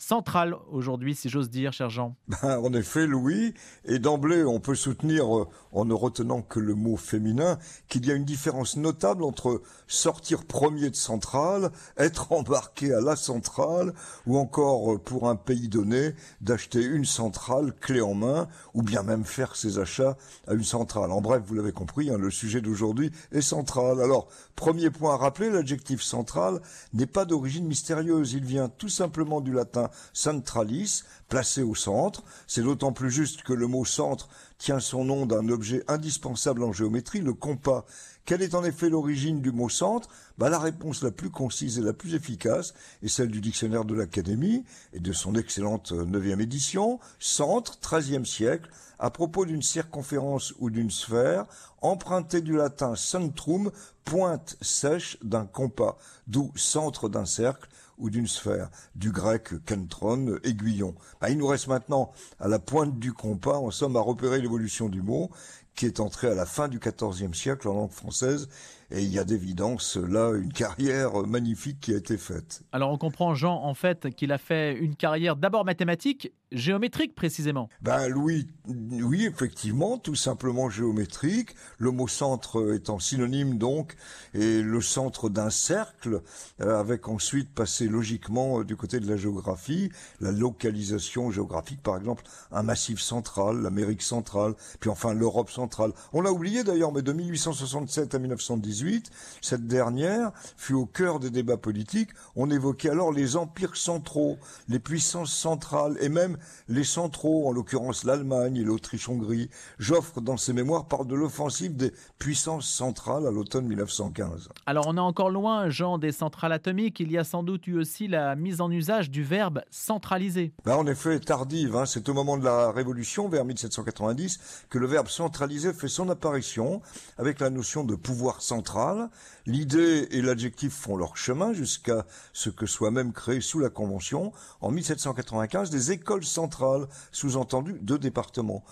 centrale 0.00 0.56
aujourd'hui, 0.72 1.14
si 1.14 1.28
j'ose 1.28 1.50
dire, 1.50 1.72
cher 1.72 1.90
Jean. 1.90 2.16
Ben, 2.42 2.58
en 2.58 2.72
effet, 2.72 3.06
Louis, 3.06 3.52
et 3.84 3.98
d'emblée, 3.98 4.44
on 4.44 4.60
peut 4.60 4.74
soutenir, 4.74 5.36
euh, 5.36 5.46
en 5.72 5.84
ne 5.84 5.92
retenant 5.92 6.40
que 6.40 6.58
le 6.58 6.74
mot 6.74 6.96
féminin, 6.96 7.58
qu'il 7.88 8.06
y 8.06 8.10
a 8.10 8.14
une 8.14 8.24
différence 8.24 8.76
notable 8.76 9.24
entre 9.24 9.60
sortir 9.86 10.46
premier 10.46 10.88
de 10.88 10.96
centrale, 10.96 11.70
être 11.98 12.32
embarqué 12.32 12.94
à 12.94 13.00
la 13.00 13.14
centrale, 13.14 13.92
ou 14.26 14.38
encore, 14.38 14.94
euh, 14.94 14.98
pour 14.98 15.28
un 15.28 15.36
pays 15.36 15.68
donné, 15.68 16.14
d'acheter 16.40 16.82
une 16.82 17.04
centrale 17.04 17.74
clé 17.78 18.00
en 18.00 18.14
main, 18.14 18.48
ou 18.72 18.82
bien 18.82 19.02
même 19.02 19.24
faire 19.24 19.54
ses 19.54 19.78
achats 19.78 20.16
à 20.48 20.54
une 20.54 20.64
centrale. 20.64 21.12
En 21.12 21.20
bref, 21.20 21.42
vous 21.46 21.54
l'avez 21.54 21.72
compris, 21.72 22.10
hein, 22.10 22.16
le 22.18 22.30
sujet 22.30 22.62
d'aujourd'hui 22.62 23.10
est 23.32 23.42
central. 23.42 24.00
Alors, 24.00 24.28
premier 24.56 24.88
point 24.88 25.14
à 25.14 25.16
rappeler, 25.18 25.50
l'adjectif 25.50 26.00
central 26.00 26.60
n'est 26.94 27.06
pas 27.06 27.26
d'origine 27.26 27.66
mystérieuse, 27.66 28.32
il 28.32 28.44
vient 28.44 28.70
tout 28.70 28.88
simplement 28.88 29.42
du 29.42 29.52
latin 29.52 29.89
centralis, 30.12 31.04
placé 31.28 31.62
au 31.62 31.74
centre. 31.74 32.22
C'est 32.46 32.62
d'autant 32.62 32.92
plus 32.92 33.10
juste 33.10 33.42
que 33.42 33.52
le 33.52 33.66
mot 33.66 33.84
centre 33.84 34.28
tient 34.58 34.80
son 34.80 35.04
nom 35.04 35.26
d'un 35.26 35.48
objet 35.48 35.82
indispensable 35.88 36.62
en 36.62 36.72
géométrie, 36.72 37.20
le 37.20 37.34
compas. 37.34 37.86
Quelle 38.26 38.42
est 38.42 38.54
en 38.54 38.62
effet 38.62 38.88
l'origine 38.88 39.40
du 39.40 39.50
mot 39.50 39.68
centre? 39.68 40.08
Bah, 40.38 40.50
La 40.50 40.58
réponse 40.58 41.02
la 41.02 41.10
plus 41.10 41.30
concise 41.30 41.78
et 41.78 41.82
la 41.82 41.92
plus 41.92 42.14
efficace 42.14 42.74
est 43.02 43.08
celle 43.08 43.30
du 43.30 43.40
dictionnaire 43.40 43.84
de 43.84 43.94
l'Académie 43.94 44.64
et 44.92 45.00
de 45.00 45.12
son 45.12 45.34
excellente 45.34 45.92
neuvième 45.92 46.40
édition, 46.40 47.00
centre, 47.18 47.78
XIIIe 47.80 48.26
siècle, 48.26 48.70
à 49.00 49.10
propos 49.10 49.46
d'une 49.46 49.62
circonférence 49.62 50.54
ou 50.58 50.70
d'une 50.70 50.90
sphère, 50.90 51.46
emprunté 51.80 52.42
du 52.42 52.56
latin 52.56 52.94
centrum, 52.94 53.70
pointe 54.04 54.56
sèche 54.60 55.16
d'un 55.22 55.46
compas, 55.46 55.98
d'où 56.26 56.52
centre 56.54 57.08
d'un 57.08 57.24
cercle, 57.24 57.68
ou 58.00 58.10
d'une 58.10 58.26
sphère, 58.26 58.70
du 58.94 59.12
grec 59.12 59.50
kentron, 59.66 60.38
aiguillon. 60.42 60.94
Bah, 61.20 61.30
il 61.30 61.38
nous 61.38 61.46
reste 61.46 61.68
maintenant 61.68 62.12
à 62.38 62.48
la 62.48 62.58
pointe 62.58 62.98
du 62.98 63.12
compas, 63.12 63.58
en 63.58 63.70
somme, 63.70 63.96
à 63.96 64.00
repérer 64.00 64.40
l'évolution 64.40 64.88
du 64.88 65.02
mot, 65.02 65.30
qui 65.74 65.86
est 65.86 66.00
entré 66.00 66.28
à 66.28 66.34
la 66.34 66.46
fin 66.46 66.68
du 66.68 66.78
XIVe 66.78 67.34
siècle 67.34 67.68
en 67.68 67.74
langue 67.74 67.92
française 67.92 68.48
et 68.90 69.02
il 69.02 69.08
y 69.08 69.18
a 69.18 69.24
d'évidence 69.24 69.96
là 69.96 70.32
une 70.36 70.52
carrière 70.52 71.26
magnifique 71.26 71.80
qui 71.80 71.94
a 71.94 71.96
été 71.96 72.18
faite. 72.18 72.62
Alors 72.72 72.90
on 72.90 72.98
comprend 72.98 73.34
Jean 73.34 73.62
en 73.62 73.74
fait 73.74 74.10
qu'il 74.14 74.32
a 74.32 74.38
fait 74.38 74.76
une 74.76 74.96
carrière 74.96 75.36
d'abord 75.36 75.64
mathématique, 75.64 76.32
géométrique 76.52 77.14
précisément. 77.14 77.68
Ben 77.82 78.08
Louis, 78.08 78.48
oui 78.66 79.26
effectivement, 79.26 79.98
tout 79.98 80.14
simplement 80.14 80.70
géométrique. 80.70 81.54
Le 81.78 81.90
mot 81.90 82.08
centre 82.08 82.74
étant 82.74 82.98
synonyme 82.98 83.58
donc 83.58 83.96
et 84.34 84.62
le 84.62 84.80
centre 84.80 85.28
d'un 85.28 85.50
cercle, 85.50 86.22
euh, 86.60 86.78
avec 86.78 87.08
ensuite 87.08 87.50
passé 87.54 87.86
logiquement 87.86 88.62
du 88.62 88.76
côté 88.76 89.00
de 89.00 89.08
la 89.08 89.16
géographie, 89.16 89.90
la 90.20 90.32
localisation 90.32 91.30
géographique 91.30 91.82
par 91.82 91.96
exemple, 91.96 92.24
un 92.50 92.62
massif 92.62 93.00
central, 93.00 93.62
l'Amérique 93.62 94.02
centrale, 94.02 94.54
puis 94.80 94.90
enfin 94.90 95.14
l'Europe 95.14 95.50
centrale. 95.50 95.92
On 96.12 96.20
l'a 96.20 96.32
oublié 96.32 96.64
d'ailleurs, 96.64 96.92
mais 96.92 97.02
de 97.02 97.12
1867 97.12 98.14
à 98.14 98.18
1918 98.18 99.10
cette 99.40 99.66
dernière 99.66 100.32
fut 100.56 100.74
au 100.74 100.86
cœur 100.86 101.20
des 101.20 101.30
débats 101.30 101.56
politiques. 101.56 102.10
On 102.36 102.50
évoquait 102.50 102.90
alors 102.90 103.12
les 103.12 103.36
empires 103.36 103.76
centraux, 103.76 104.38
les 104.68 104.78
puissances 104.78 105.34
centrales 105.34 105.96
et 106.00 106.08
même 106.08 106.36
les 106.68 106.84
centraux, 106.84 107.48
en 107.48 107.52
l'occurrence 107.52 108.04
l'Allemagne 108.04 108.56
et 108.56 108.64
l'Autriche-Hongrie. 108.64 109.50
Joffre, 109.78 110.20
dans 110.20 110.36
ses 110.36 110.52
mémoires, 110.52 110.86
parle 110.86 111.06
de 111.06 111.14
l'offensive 111.14 111.76
des 111.76 111.92
puissances 112.18 112.68
centrales 112.68 113.26
à 113.26 113.30
l'automne 113.30 113.66
1915. 113.66 114.48
Alors 114.66 114.86
on 114.88 114.96
est 114.96 115.00
encore 115.00 115.30
loin, 115.30 115.68
Jean, 115.70 115.98
des 115.98 116.12
centrales 116.12 116.52
atomiques. 116.52 117.00
Il 117.00 117.10
y 117.10 117.18
a 117.18 117.24
sans 117.24 117.42
doute 117.42 117.66
eu 117.66 117.78
aussi 117.78 118.08
la 118.08 118.36
mise 118.36 118.60
en 118.60 118.70
usage 118.70 119.10
du 119.10 119.22
verbe 119.22 119.62
centraliser. 119.70 120.52
Ben, 120.64 120.76
en 120.76 120.86
effet, 120.86 121.18
tardive. 121.20 121.76
Hein. 121.76 121.86
C'est 121.86 122.08
au 122.08 122.14
moment 122.14 122.36
de 122.36 122.44
la 122.44 122.70
Révolution, 122.70 123.28
vers 123.28 123.44
1790, 123.44 124.66
que 124.68 124.78
le 124.78 124.86
verbe 124.86 125.08
centraliser 125.08 125.72
fait 125.72 125.88
son 125.88 126.08
apparition 126.08 126.82
avec 127.18 127.40
la 127.40 127.50
notion 127.50 127.84
de 127.84 127.94
pouvoir 127.94 128.42
central 128.42 129.10
L'idée 129.46 130.06
et 130.10 130.22
l'adjectif 130.22 130.72
font 130.72 130.96
leur 130.96 131.16
chemin 131.16 131.52
jusqu'à 131.52 132.06
ce 132.32 132.50
que 132.50 132.66
soit 132.66 132.90
même 132.90 133.12
créé 133.12 133.40
sous 133.40 133.58
la 133.58 133.70
Convention, 133.70 134.32
en 134.60 134.70
1795, 134.70 135.70
des 135.70 135.92
écoles 135.92 136.24
centrales, 136.30 136.86
sous-entendu 137.12 137.78
deux 137.80 137.98
départements 137.98 138.64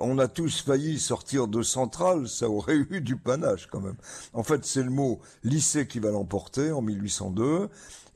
on 0.00 0.18
a 0.18 0.28
tous 0.28 0.60
failli 0.60 0.98
sortir 0.98 1.48
de 1.48 1.62
centrale, 1.62 2.28
ça 2.28 2.48
aurait 2.48 2.76
eu 2.90 3.00
du 3.00 3.16
panache 3.16 3.68
quand 3.70 3.80
même. 3.80 3.96
En 4.32 4.42
fait, 4.42 4.64
c'est 4.64 4.82
le 4.82 4.90
mot 4.90 5.20
lycée 5.44 5.86
qui 5.86 5.98
va 5.98 6.10
l'emporter 6.10 6.72
en 6.72 6.82
1802. 6.82 7.68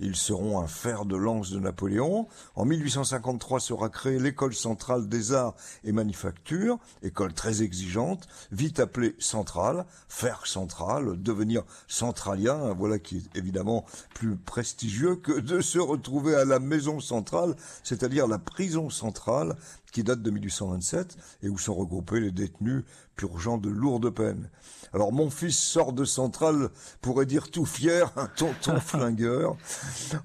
Ils 0.03 0.17
seront 0.17 0.59
un 0.61 0.67
fer 0.67 1.05
de 1.05 1.15
lance 1.15 1.51
de 1.51 1.61
Napoléon. 1.61 2.27
En 2.57 2.65
1853 2.65 3.61
sera 3.61 3.91
créée 3.91 4.19
l'école 4.19 4.55
centrale 4.55 5.09
des 5.09 5.35
arts 5.35 5.55
et 5.85 5.93
manufactures, 5.93 6.79
école 7.03 7.35
très 7.35 7.63
exigeante, 7.63 8.27
vite 8.51 8.81
appelée 8.81 9.15
centrale, 9.19 9.85
fer 10.09 10.47
central, 10.47 11.21
devenir 11.23 11.65
centralien, 11.87 12.73
voilà 12.73 12.99
qui 12.99 13.19
est 13.19 13.39
évidemment 13.39 13.85
plus 14.15 14.37
prestigieux 14.37 15.17
que 15.17 15.39
de 15.39 15.61
se 15.61 15.79
retrouver 15.79 16.35
à 16.35 16.47
la 16.47 16.61
maison 16.61 17.01
centrale, 17.01 17.55
c'est-à-dire 17.85 18.27
la 18.27 18.39
prison 18.39 18.89
centrale, 18.89 19.57
qui 19.91 20.03
date 20.03 20.23
de 20.23 20.31
1827 20.31 21.17
et 21.43 21.49
où 21.49 21.59
sont 21.59 21.75
regroupés 21.75 22.21
les 22.21 22.33
détenus 22.33 22.85
purgeant 23.17 23.59
de 23.59 23.69
lourdes 23.69 24.11
peines. 24.11 24.49
Alors 24.93 25.13
mon 25.13 25.31
fils 25.31 25.59
sort 25.59 25.93
de 25.93 26.05
centrale, 26.05 26.71
pourrait 27.01 27.27
dire 27.27 27.51
tout 27.51 27.67
fier, 27.67 28.13
un 28.17 28.27
tonton 28.27 28.81
flingueur. 28.81 29.57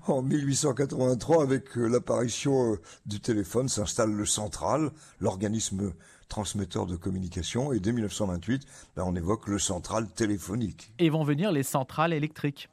En 0.07 0.21
1883, 0.21 1.43
avec 1.43 1.77
euh, 1.77 1.87
l'apparition 1.87 2.73
euh, 2.73 2.81
du 3.05 3.19
téléphone, 3.19 3.67
s'installe 3.67 4.11
le 4.11 4.25
central, 4.25 4.91
l'organisme 5.19 5.93
transmetteur 6.29 6.85
de 6.85 6.95
communication, 6.95 7.71
et 7.73 7.79
dès 7.79 7.91
1928, 7.91 8.63
ben, 8.95 9.03
on 9.05 9.15
évoque 9.15 9.47
le 9.47 9.59
central 9.59 10.07
téléphonique. 10.09 10.91
Et 10.99 11.09
vont 11.09 11.23
venir 11.23 11.51
les 11.51 11.63
centrales 11.63 12.13
électriques. 12.13 12.69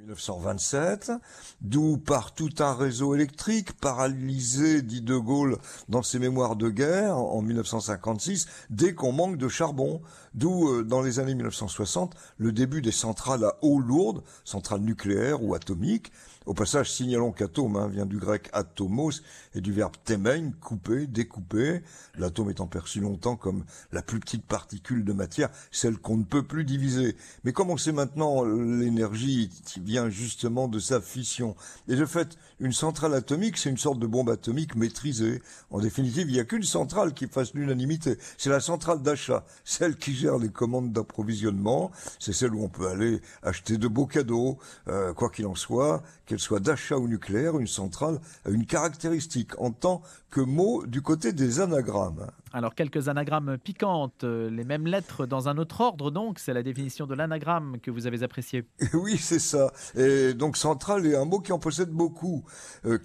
1927, 0.00 1.12
d'où 1.60 1.98
par 1.98 2.32
tout 2.34 2.50
un 2.60 2.72
réseau 2.72 3.14
électrique 3.14 3.74
paralysé, 3.74 4.80
dit 4.80 5.02
De 5.02 5.16
Gaulle 5.16 5.58
dans 5.90 6.02
ses 6.02 6.18
mémoires 6.18 6.56
de 6.56 6.70
guerre 6.70 7.18
en 7.18 7.42
1956, 7.42 8.46
dès 8.70 8.94
qu'on 8.94 9.12
manque 9.12 9.36
de 9.36 9.48
charbon, 9.48 10.00
d'où 10.32 10.68
euh, 10.68 10.84
dans 10.84 11.02
les 11.02 11.18
années 11.18 11.34
1960 11.34 12.14
le 12.38 12.50
début 12.50 12.80
des 12.80 12.92
centrales 12.92 13.44
à 13.44 13.56
eau 13.60 13.78
lourde, 13.78 14.22
centrales 14.44 14.80
nucléaires 14.80 15.42
ou 15.42 15.54
atomiques, 15.54 16.10
au 16.46 16.54
passage, 16.54 16.90
signalons 16.90 17.32
qu'atome 17.32 17.76
hein, 17.76 17.88
vient 17.88 18.06
du 18.06 18.18
grec 18.18 18.48
atomos 18.54 19.20
et 19.54 19.60
du 19.60 19.72
verbe 19.72 19.92
temein, 20.04 20.52
couper, 20.52 21.06
découper, 21.06 21.82
l'atome 22.16 22.50
étant 22.50 22.66
perçu 22.66 23.00
longtemps 23.00 23.36
comme 23.36 23.64
la 23.92 24.00
plus 24.00 24.20
petite 24.20 24.46
particule 24.46 25.04
de 25.04 25.12
matière, 25.12 25.50
celle 25.70 25.98
qu'on 25.98 26.16
ne 26.16 26.24
peut 26.24 26.42
plus 26.42 26.64
diviser. 26.64 27.14
Mais 27.44 27.52
comme 27.52 27.68
on 27.68 27.76
sait 27.76 27.92
maintenant, 27.92 28.42
l'énergie 28.42 29.50
vient 29.90 30.08
justement 30.08 30.68
de 30.68 30.78
sa 30.78 31.00
fission. 31.00 31.56
Et 31.88 31.96
de 31.96 32.06
fait, 32.06 32.38
une 32.60 32.72
centrale 32.72 33.12
atomique, 33.12 33.56
c'est 33.56 33.70
une 33.70 33.76
sorte 33.76 33.98
de 33.98 34.06
bombe 34.06 34.30
atomique 34.30 34.76
maîtrisée. 34.76 35.42
En 35.70 35.80
définitive, 35.80 36.30
il 36.30 36.34
n'y 36.34 36.38
a 36.38 36.44
qu'une 36.44 36.62
centrale 36.62 37.12
qui 37.12 37.26
fasse 37.26 37.54
l'unanimité. 37.54 38.16
C'est 38.38 38.50
la 38.50 38.60
centrale 38.60 39.02
d'achat, 39.02 39.44
celle 39.64 39.96
qui 39.96 40.14
gère 40.14 40.38
les 40.38 40.48
commandes 40.48 40.92
d'approvisionnement. 40.92 41.90
C'est 42.20 42.32
celle 42.32 42.54
où 42.54 42.62
on 42.62 42.68
peut 42.68 42.86
aller 42.86 43.20
acheter 43.42 43.78
de 43.78 43.88
beaux 43.88 44.06
cadeaux, 44.06 44.58
euh, 44.86 45.12
quoi 45.12 45.28
qu'il 45.28 45.46
en 45.46 45.56
soit 45.56 46.04
qu'elle 46.30 46.38
soit 46.38 46.60
d'achat 46.60 46.96
ou 46.96 47.08
nucléaire, 47.08 47.58
une 47.58 47.66
centrale 47.66 48.20
a 48.44 48.50
une 48.50 48.64
caractéristique 48.64 49.60
en 49.60 49.72
tant 49.72 50.00
que 50.30 50.40
mot 50.40 50.86
du 50.86 51.02
côté 51.02 51.32
des 51.32 51.58
anagrammes. 51.58 52.30
Alors 52.52 52.76
quelques 52.76 53.08
anagrammes 53.08 53.58
piquantes, 53.58 54.22
euh, 54.22 54.48
les 54.48 54.62
mêmes 54.62 54.86
lettres 54.86 55.26
dans 55.26 55.48
un 55.48 55.58
autre 55.58 55.80
ordre 55.80 56.12
donc, 56.12 56.38
c'est 56.38 56.52
la 56.52 56.62
définition 56.62 57.06
de 57.06 57.14
l'anagramme 57.14 57.78
que 57.80 57.90
vous 57.90 58.06
avez 58.06 58.22
apprécié. 58.22 58.64
Oui, 58.94 59.18
c'est 59.18 59.40
ça. 59.40 59.72
Et 59.96 60.34
donc 60.34 60.56
centrale 60.56 61.06
est 61.06 61.16
un 61.16 61.24
mot 61.24 61.40
qui 61.40 61.52
en 61.52 61.58
possède 61.58 61.90
beaucoup. 61.90 62.44
Euh, 62.84 62.98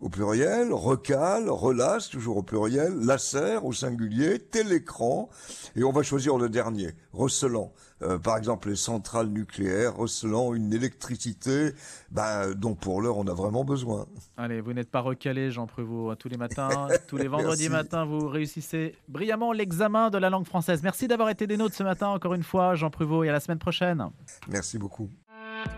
au 0.00 0.08
pluriel, 0.08 0.72
recale, 0.72 1.50
relasse, 1.50 2.08
toujours 2.08 2.38
au 2.38 2.42
pluriel, 2.42 2.94
lacère 3.00 3.66
au 3.66 3.72
singulier, 3.72 4.38
télécran, 4.38 5.28
et 5.76 5.84
on 5.84 5.92
va 5.92 6.02
choisir 6.02 6.38
le 6.38 6.48
dernier, 6.48 6.94
recelant. 7.12 7.72
Euh, 8.02 8.18
par 8.18 8.38
exemple, 8.38 8.70
les 8.70 8.76
centrales 8.76 9.28
nucléaires 9.28 9.94
recelant 9.94 10.54
une 10.54 10.72
électricité 10.72 11.72
ben, 12.10 12.52
dont 12.52 12.74
pour 12.74 13.02
l'heure 13.02 13.18
on 13.18 13.26
a 13.26 13.34
vraiment 13.34 13.62
besoin. 13.62 14.06
Allez, 14.38 14.62
vous 14.62 14.72
n'êtes 14.72 14.90
pas 14.90 15.00
recalé, 15.00 15.50
Jean 15.50 15.66
Prévost, 15.66 16.18
tous 16.18 16.30
les 16.30 16.38
matins, 16.38 16.88
tous 17.08 17.18
les 17.18 17.28
vendredis 17.28 17.68
matins, 17.68 18.06
vous 18.06 18.26
réussissez 18.26 18.94
brillamment 19.08 19.52
l'examen 19.52 20.08
de 20.08 20.16
la 20.16 20.30
langue 20.30 20.46
française. 20.46 20.82
Merci 20.82 21.08
d'avoir 21.08 21.28
été 21.28 21.46
des 21.46 21.58
nôtres 21.58 21.76
ce 21.76 21.82
matin, 21.82 22.08
encore 22.08 22.32
une 22.32 22.42
fois, 22.42 22.74
Jean 22.74 22.88
Prévost, 22.88 23.26
et 23.26 23.28
à 23.28 23.32
la 23.32 23.40
semaine 23.40 23.58
prochaine. 23.58 24.02
Merci 24.48 24.78
beaucoup. 24.78 25.10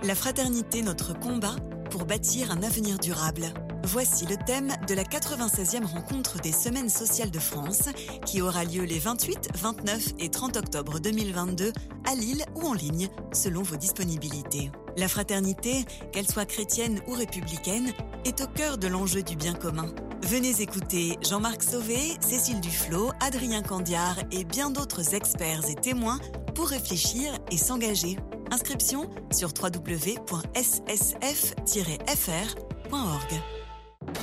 La 0.02 0.14
fraternité, 0.14 0.82
notre 0.82 1.18
combat 1.18 1.56
pour 1.90 2.04
bâtir 2.04 2.50
un 2.50 2.62
avenir 2.62 2.98
durable. 2.98 3.52
Voici 3.84 4.26
le 4.26 4.36
thème 4.36 4.72
de 4.86 4.94
la 4.94 5.02
96e 5.02 5.84
rencontre 5.84 6.40
des 6.40 6.52
Semaines 6.52 6.88
sociales 6.88 7.30
de 7.30 7.38
France 7.38 7.88
qui 8.24 8.40
aura 8.40 8.64
lieu 8.64 8.84
les 8.84 8.98
28, 8.98 9.50
29 9.54 10.08
et 10.18 10.30
30 10.30 10.56
octobre 10.56 11.00
2022 11.00 11.72
à 12.08 12.14
Lille 12.14 12.44
ou 12.54 12.62
en 12.62 12.74
ligne 12.74 13.08
selon 13.32 13.62
vos 13.62 13.76
disponibilités. 13.76 14.70
La 14.96 15.08
fraternité, 15.08 15.84
qu'elle 16.12 16.28
soit 16.28 16.46
chrétienne 16.46 17.00
ou 17.08 17.12
républicaine, 17.12 17.92
est 18.24 18.40
au 18.40 18.46
cœur 18.46 18.78
de 18.78 18.88
l'enjeu 18.88 19.22
du 19.22 19.36
bien 19.36 19.54
commun. 19.54 19.92
Venez 20.22 20.60
écouter 20.60 21.18
Jean-Marc 21.28 21.62
Sauvé, 21.62 21.98
Cécile 22.20 22.60
Duflot, 22.60 23.10
Adrien 23.20 23.62
Candiard 23.62 24.18
et 24.30 24.44
bien 24.44 24.70
d'autres 24.70 25.14
experts 25.14 25.68
et 25.68 25.74
témoins 25.74 26.20
pour 26.54 26.68
réfléchir 26.68 27.32
et 27.50 27.56
s'engager. 27.56 28.16
Inscription 28.52 29.08
sur 29.30 29.48
www.ssf-fr.org. 29.48 30.20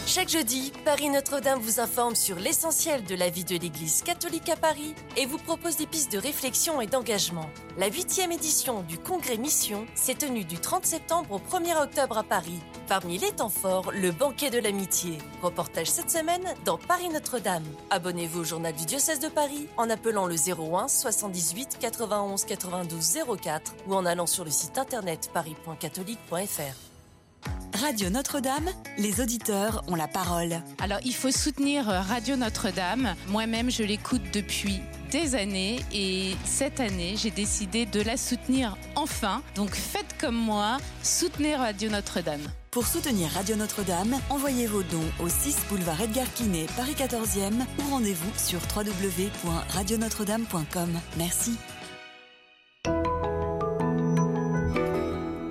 Chaque 0.06 0.30
jeudi, 0.30 0.72
Paris 0.86 1.10
Notre-Dame 1.10 1.60
vous 1.60 1.80
informe 1.80 2.14
sur 2.14 2.36
l'essentiel 2.36 3.04
de 3.06 3.16
la 3.16 3.32
vie 3.32 3.44
de 3.44 3.58
l'Église 3.58 4.04
catholique 4.04 4.50
à 4.50 4.56
Paris 4.56 4.94
et 5.18 5.26
vous 5.26 5.40
propose 5.40 5.78
des 5.78 5.88
pistes 5.88 6.12
de 6.12 6.20
réflexion 6.20 6.80
et 6.80 6.86
d'engagement. 6.86 7.50
La 7.80 7.88
huitième 7.88 8.32
édition 8.32 8.84
du 8.84 9.00
Congrès 9.00 9.38
Mission 9.38 9.88
s'est 9.96 10.14
tenue 10.14 10.46
du 10.46 10.60
30 10.60 10.86
septembre 10.86 11.32
au 11.32 11.40
1er 11.40 11.82
octobre 11.82 12.20
à 12.20 12.24
Paris. 12.24 12.60
Parmi 12.90 13.20
les 13.20 13.30
temps 13.30 13.50
forts, 13.50 13.92
le 13.92 14.12
banquet 14.12 14.50
de 14.50 14.58
l'amitié. 14.58 15.20
Reportage 15.44 15.92
cette 15.92 16.10
semaine 16.10 16.42
dans 16.66 16.80
Paris 16.80 17.10
Notre-Dame. 17.10 17.64
Abonnez-vous 17.92 18.40
au 18.40 18.44
journal 18.44 18.74
du 18.74 18.86
diocèse 18.86 19.20
de 19.20 19.28
Paris 19.28 19.68
en 19.78 19.92
appelant 19.92 20.26
le 20.26 20.34
01 20.34 20.88
78 20.88 21.78
91 21.80 22.46
92 22.46 23.20
04 23.40 23.76
ou 23.86 23.94
en 23.94 24.08
allant 24.08 24.26
sur 24.26 24.44
le 24.44 24.50
site 24.50 24.80
internet 24.80 25.30
paris.catholique.fr. 25.32 27.78
Radio 27.80 28.10
Notre-Dame, 28.10 28.70
les 28.98 29.22
auditeurs 29.22 29.84
ont 29.88 29.96
la 29.96 30.08
parole. 30.08 30.60
Alors, 30.80 31.00
il 31.06 31.14
faut 31.14 31.32
soutenir 31.32 31.86
Radio 31.86 32.38
Notre-Dame. 32.38 33.14
Moi-même, 33.28 33.70
je 33.70 33.84
l'écoute 33.84 34.24
depuis 34.34 34.82
des 35.12 35.36
années 35.36 35.80
et 35.94 36.36
cette 36.44 36.80
année, 36.80 37.14
j'ai 37.18 37.32
décidé 37.32 37.86
de 37.86 38.02
la 38.02 38.18
soutenir 38.18 38.76
enfin. 38.96 39.44
Donc, 39.54 39.76
faites 39.76 40.18
comme 40.20 40.36
moi, 40.36 40.78
soutenez 41.04 41.56
Radio 41.56 41.92
Notre-Dame. 41.92 42.50
Pour 42.72 42.86
soutenir 42.86 43.30
Radio 43.30 43.56
Notre-Dame, 43.56 44.14
envoyez 44.30 44.68
vos 44.68 44.84
dons 44.84 45.10
au 45.24 45.28
6 45.28 45.66
boulevard 45.72 46.00
Edgar 46.02 46.32
Quinet, 46.36 46.68
Paris 46.78 46.94
14e 46.94 47.66
ou 47.80 47.90
rendez-vous 47.90 48.32
sur 48.38 48.60
www.radionotre-dame.com. 48.76 50.90
Merci. 51.18 51.58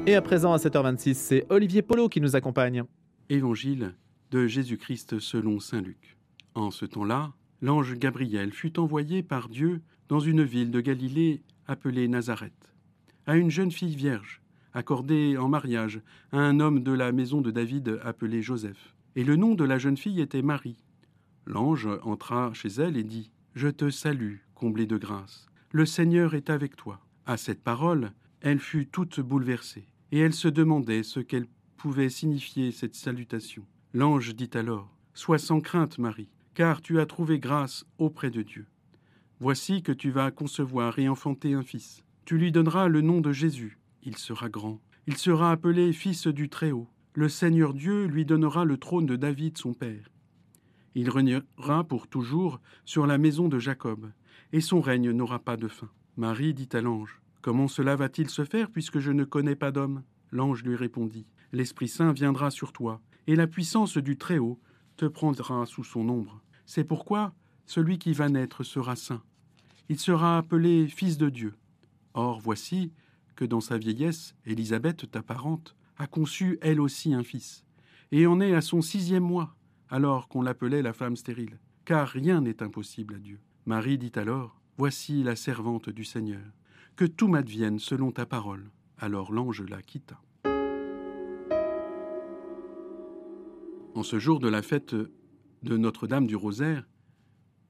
Et 0.06 0.14
à 0.14 0.22
présent, 0.22 0.52
à 0.52 0.58
7h26, 0.58 1.14
c'est 1.14 1.44
Olivier 1.48 1.82
Polo 1.82 2.08
qui 2.08 2.20
nous 2.20 2.36
accompagne. 2.36 2.84
Évangile 3.28 3.96
de 4.30 4.46
Jésus-Christ 4.46 5.18
selon 5.18 5.58
Saint 5.58 5.80
Luc. 5.80 6.16
En 6.54 6.70
ce 6.70 6.84
temps-là, 6.84 7.32
l'ange 7.60 7.94
Gabriel 7.94 8.52
fut 8.52 8.78
envoyé 8.78 9.24
par 9.24 9.48
Dieu 9.48 9.82
dans 10.08 10.20
une 10.20 10.44
ville 10.44 10.70
de 10.70 10.80
Galilée 10.80 11.42
appelée 11.66 12.06
Nazareth, 12.06 12.76
à 13.26 13.34
une 13.34 13.50
jeune 13.50 13.72
fille 13.72 13.96
vierge, 13.96 14.40
accordée 14.78 15.36
en 15.36 15.48
mariage 15.48 16.00
à 16.30 16.38
un 16.38 16.60
homme 16.60 16.84
de 16.84 16.92
la 16.92 17.10
maison 17.10 17.40
de 17.40 17.50
David 17.50 17.98
appelé 18.04 18.42
Joseph. 18.42 18.94
Et 19.16 19.24
le 19.24 19.34
nom 19.34 19.56
de 19.56 19.64
la 19.64 19.76
jeune 19.76 19.96
fille 19.96 20.20
était 20.20 20.40
Marie. 20.40 20.84
L'ange 21.46 21.88
entra 22.02 22.54
chez 22.54 22.68
elle 22.68 22.96
et 22.96 23.02
dit 23.02 23.32
Je 23.56 23.66
te 23.66 23.90
salue, 23.90 24.36
comblée 24.54 24.86
de 24.86 24.96
grâce. 24.96 25.48
Le 25.72 25.84
Seigneur 25.84 26.34
est 26.34 26.48
avec 26.48 26.76
toi. 26.76 27.00
À 27.26 27.36
cette 27.36 27.60
parole, 27.60 28.12
elle 28.40 28.60
fut 28.60 28.86
toute 28.86 29.18
bouleversée 29.18 29.88
et 30.12 30.20
elle 30.20 30.32
se 30.32 30.46
demandait 30.46 31.02
ce 31.02 31.18
qu'elle 31.18 31.48
pouvait 31.76 32.08
signifier 32.08 32.70
cette 32.70 32.94
salutation. 32.94 33.64
L'ange 33.92 34.36
dit 34.36 34.50
alors 34.54 34.94
Sois 35.12 35.38
sans 35.38 35.60
crainte, 35.60 35.98
Marie, 35.98 36.30
car 36.54 36.82
tu 36.82 37.00
as 37.00 37.06
trouvé 37.06 37.40
grâce 37.40 37.84
auprès 37.98 38.30
de 38.30 38.42
Dieu. 38.42 38.66
Voici 39.40 39.82
que 39.82 39.92
tu 39.92 40.10
vas 40.10 40.30
concevoir 40.30 41.00
et 41.00 41.08
enfanter 41.08 41.54
un 41.54 41.64
fils. 41.64 42.04
Tu 42.24 42.38
lui 42.38 42.52
donneras 42.52 42.86
le 42.86 43.00
nom 43.00 43.20
de 43.20 43.32
Jésus. 43.32 43.77
Il 44.02 44.16
sera 44.16 44.48
grand. 44.48 44.80
Il 45.06 45.16
sera 45.16 45.50
appelé 45.50 45.92
Fils 45.92 46.26
du 46.26 46.48
Très-Haut. 46.48 46.88
Le 47.14 47.28
Seigneur 47.28 47.74
Dieu 47.74 48.06
lui 48.06 48.24
donnera 48.24 48.64
le 48.64 48.76
trône 48.76 49.06
de 49.06 49.16
David 49.16 49.58
son 49.58 49.74
père. 49.74 50.10
Il 50.94 51.10
régnera 51.10 51.84
pour 51.84 52.08
toujours 52.08 52.60
sur 52.84 53.06
la 53.06 53.18
maison 53.18 53.48
de 53.48 53.58
Jacob, 53.58 54.10
et 54.52 54.60
son 54.60 54.80
règne 54.80 55.10
n'aura 55.10 55.38
pas 55.38 55.56
de 55.56 55.68
fin. 55.68 55.88
Marie 56.16 56.54
dit 56.54 56.68
à 56.72 56.80
l'ange 56.80 57.20
Comment 57.40 57.68
cela 57.68 57.96
va-t-il 57.96 58.28
se 58.28 58.44
faire 58.44 58.70
puisque 58.70 58.98
je 58.98 59.12
ne 59.12 59.24
connais 59.24 59.56
pas 59.56 59.70
d'homme? 59.70 60.02
L'ange 60.30 60.62
lui 60.62 60.76
répondit 60.76 61.26
L'Esprit 61.52 61.88
Saint 61.88 62.12
viendra 62.12 62.50
sur 62.50 62.72
toi, 62.72 63.00
et 63.26 63.36
la 63.36 63.46
puissance 63.46 63.96
du 63.96 64.16
Très-Haut 64.16 64.60
te 64.96 65.06
prendra 65.06 65.64
sous 65.66 65.84
son 65.84 66.08
ombre. 66.08 66.42
C'est 66.66 66.84
pourquoi 66.84 67.32
celui 67.64 67.98
qui 67.98 68.12
va 68.12 68.28
naître 68.28 68.64
sera 68.64 68.96
saint. 68.96 69.22
Il 69.88 69.98
sera 69.98 70.38
appelé 70.38 70.88
Fils 70.88 71.16
de 71.16 71.28
Dieu. 71.28 71.54
Or 72.14 72.40
voici 72.40 72.92
que 73.38 73.44
dans 73.44 73.60
sa 73.60 73.78
vieillesse, 73.78 74.34
Élisabeth, 74.46 75.08
ta 75.12 75.22
parente, 75.22 75.76
a 75.96 76.08
conçu 76.08 76.58
elle 76.60 76.80
aussi 76.80 77.14
un 77.14 77.22
fils, 77.22 77.64
et 78.10 78.26
en 78.26 78.40
est 78.40 78.52
à 78.52 78.60
son 78.60 78.82
sixième 78.82 79.22
mois, 79.22 79.54
alors 79.90 80.26
qu'on 80.26 80.42
l'appelait 80.42 80.82
la 80.82 80.92
femme 80.92 81.14
stérile, 81.14 81.60
car 81.84 82.08
rien 82.08 82.40
n'est 82.40 82.64
impossible 82.64 83.14
à 83.14 83.18
Dieu. 83.20 83.38
Marie 83.64 83.96
dit 83.96 84.10
alors 84.16 84.60
Voici 84.76 85.22
la 85.22 85.36
servante 85.36 85.88
du 85.88 86.04
Seigneur 86.04 86.42
que 86.96 87.04
tout 87.04 87.28
m'advienne 87.28 87.78
selon 87.78 88.10
ta 88.10 88.26
parole. 88.26 88.72
Alors 88.98 89.32
l'ange 89.32 89.62
la 89.62 89.82
quitta. 89.82 90.20
En 93.94 94.02
ce 94.02 94.18
jour 94.18 94.40
de 94.40 94.48
la 94.48 94.62
fête 94.62 94.96
de 94.96 95.76
Notre-Dame 95.76 96.26
du 96.26 96.34
Rosaire, 96.34 96.88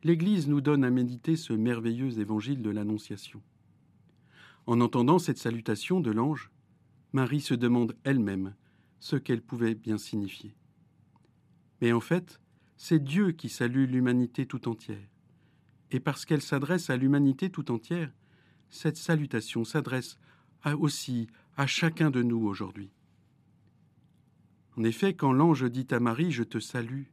l'Église 0.02 0.48
nous 0.48 0.62
donne 0.62 0.82
à 0.82 0.90
méditer 0.90 1.36
ce 1.36 1.52
merveilleux 1.52 2.20
évangile 2.20 2.62
de 2.62 2.70
l'Annonciation. 2.70 3.42
En 4.68 4.82
entendant 4.82 5.18
cette 5.18 5.38
salutation 5.38 5.98
de 5.98 6.10
l'ange, 6.10 6.50
Marie 7.14 7.40
se 7.40 7.54
demande 7.54 7.96
elle-même 8.04 8.54
ce 9.00 9.16
qu'elle 9.16 9.40
pouvait 9.40 9.74
bien 9.74 9.96
signifier. 9.96 10.54
Mais 11.80 11.92
en 11.92 12.00
fait, 12.00 12.38
c'est 12.76 13.02
Dieu 13.02 13.32
qui 13.32 13.48
salue 13.48 13.86
l'humanité 13.86 14.44
tout 14.44 14.68
entière. 14.68 15.08
Et 15.90 16.00
parce 16.00 16.26
qu'elle 16.26 16.42
s'adresse 16.42 16.90
à 16.90 16.98
l'humanité 16.98 17.48
tout 17.48 17.70
entière, 17.70 18.12
cette 18.68 18.98
salutation 18.98 19.64
s'adresse 19.64 20.18
aussi 20.78 21.28
à 21.56 21.66
chacun 21.66 22.10
de 22.10 22.22
nous 22.22 22.46
aujourd'hui. 22.46 22.90
En 24.76 24.84
effet, 24.84 25.14
quand 25.14 25.32
l'ange 25.32 25.64
dit 25.70 25.86
à 25.92 25.98
Marie 25.98 26.30
Je 26.30 26.44
te 26.44 26.58
salue, 26.58 27.04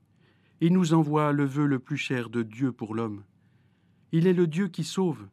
il 0.60 0.74
nous 0.74 0.94
envoie 0.94 1.32
le 1.32 1.46
vœu 1.46 1.68
le 1.68 1.80
plus 1.80 1.96
cher 1.96 2.30
de 2.30 2.44
Dieu 2.44 2.74
pour 2.74 2.94
l'homme. 2.94 3.24
Il 4.12 4.28
est 4.28 4.34
le 4.34 4.46
Dieu 4.46 4.68
qui 4.68 4.84
sauve, 4.84 5.26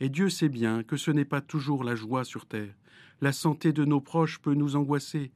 et 0.00 0.08
Dieu 0.08 0.30
sait 0.30 0.48
bien 0.48 0.82
que 0.82 0.96
ce 0.96 1.10
n'est 1.10 1.24
pas 1.24 1.40
toujours 1.40 1.84
la 1.84 1.94
joie 1.94 2.24
sur 2.24 2.46
terre. 2.46 2.74
La 3.20 3.32
santé 3.32 3.72
de 3.72 3.84
nos 3.84 4.00
proches 4.00 4.38
peut 4.38 4.54
nous 4.54 4.76
angoisser, 4.76 5.30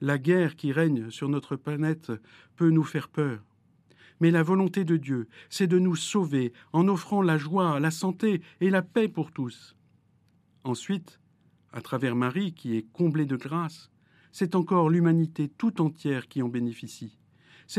la 0.00 0.18
guerre 0.18 0.56
qui 0.56 0.72
règne 0.72 1.10
sur 1.10 1.28
notre 1.28 1.56
planète 1.56 2.12
peut 2.56 2.70
nous 2.70 2.84
faire 2.84 3.08
peur. 3.08 3.40
Mais 4.20 4.30
la 4.30 4.42
volonté 4.42 4.84
de 4.84 4.96
Dieu, 4.96 5.28
c'est 5.50 5.66
de 5.66 5.78
nous 5.78 5.96
sauver 5.96 6.52
en 6.72 6.86
offrant 6.88 7.22
la 7.22 7.38
joie, 7.38 7.80
la 7.80 7.90
santé 7.90 8.40
et 8.60 8.70
la 8.70 8.82
paix 8.82 9.08
pour 9.08 9.32
tous. 9.32 9.74
Ensuite, 10.62 11.20
à 11.72 11.80
travers 11.80 12.14
Marie 12.14 12.54
qui 12.54 12.76
est 12.76 12.86
comblée 12.92 13.26
de 13.26 13.36
grâce, 13.36 13.90
c'est 14.30 14.54
encore 14.54 14.90
l'humanité 14.90 15.48
tout 15.48 15.80
entière 15.80 16.28
qui 16.28 16.42
en 16.42 16.48
bénéficie. 16.48 17.18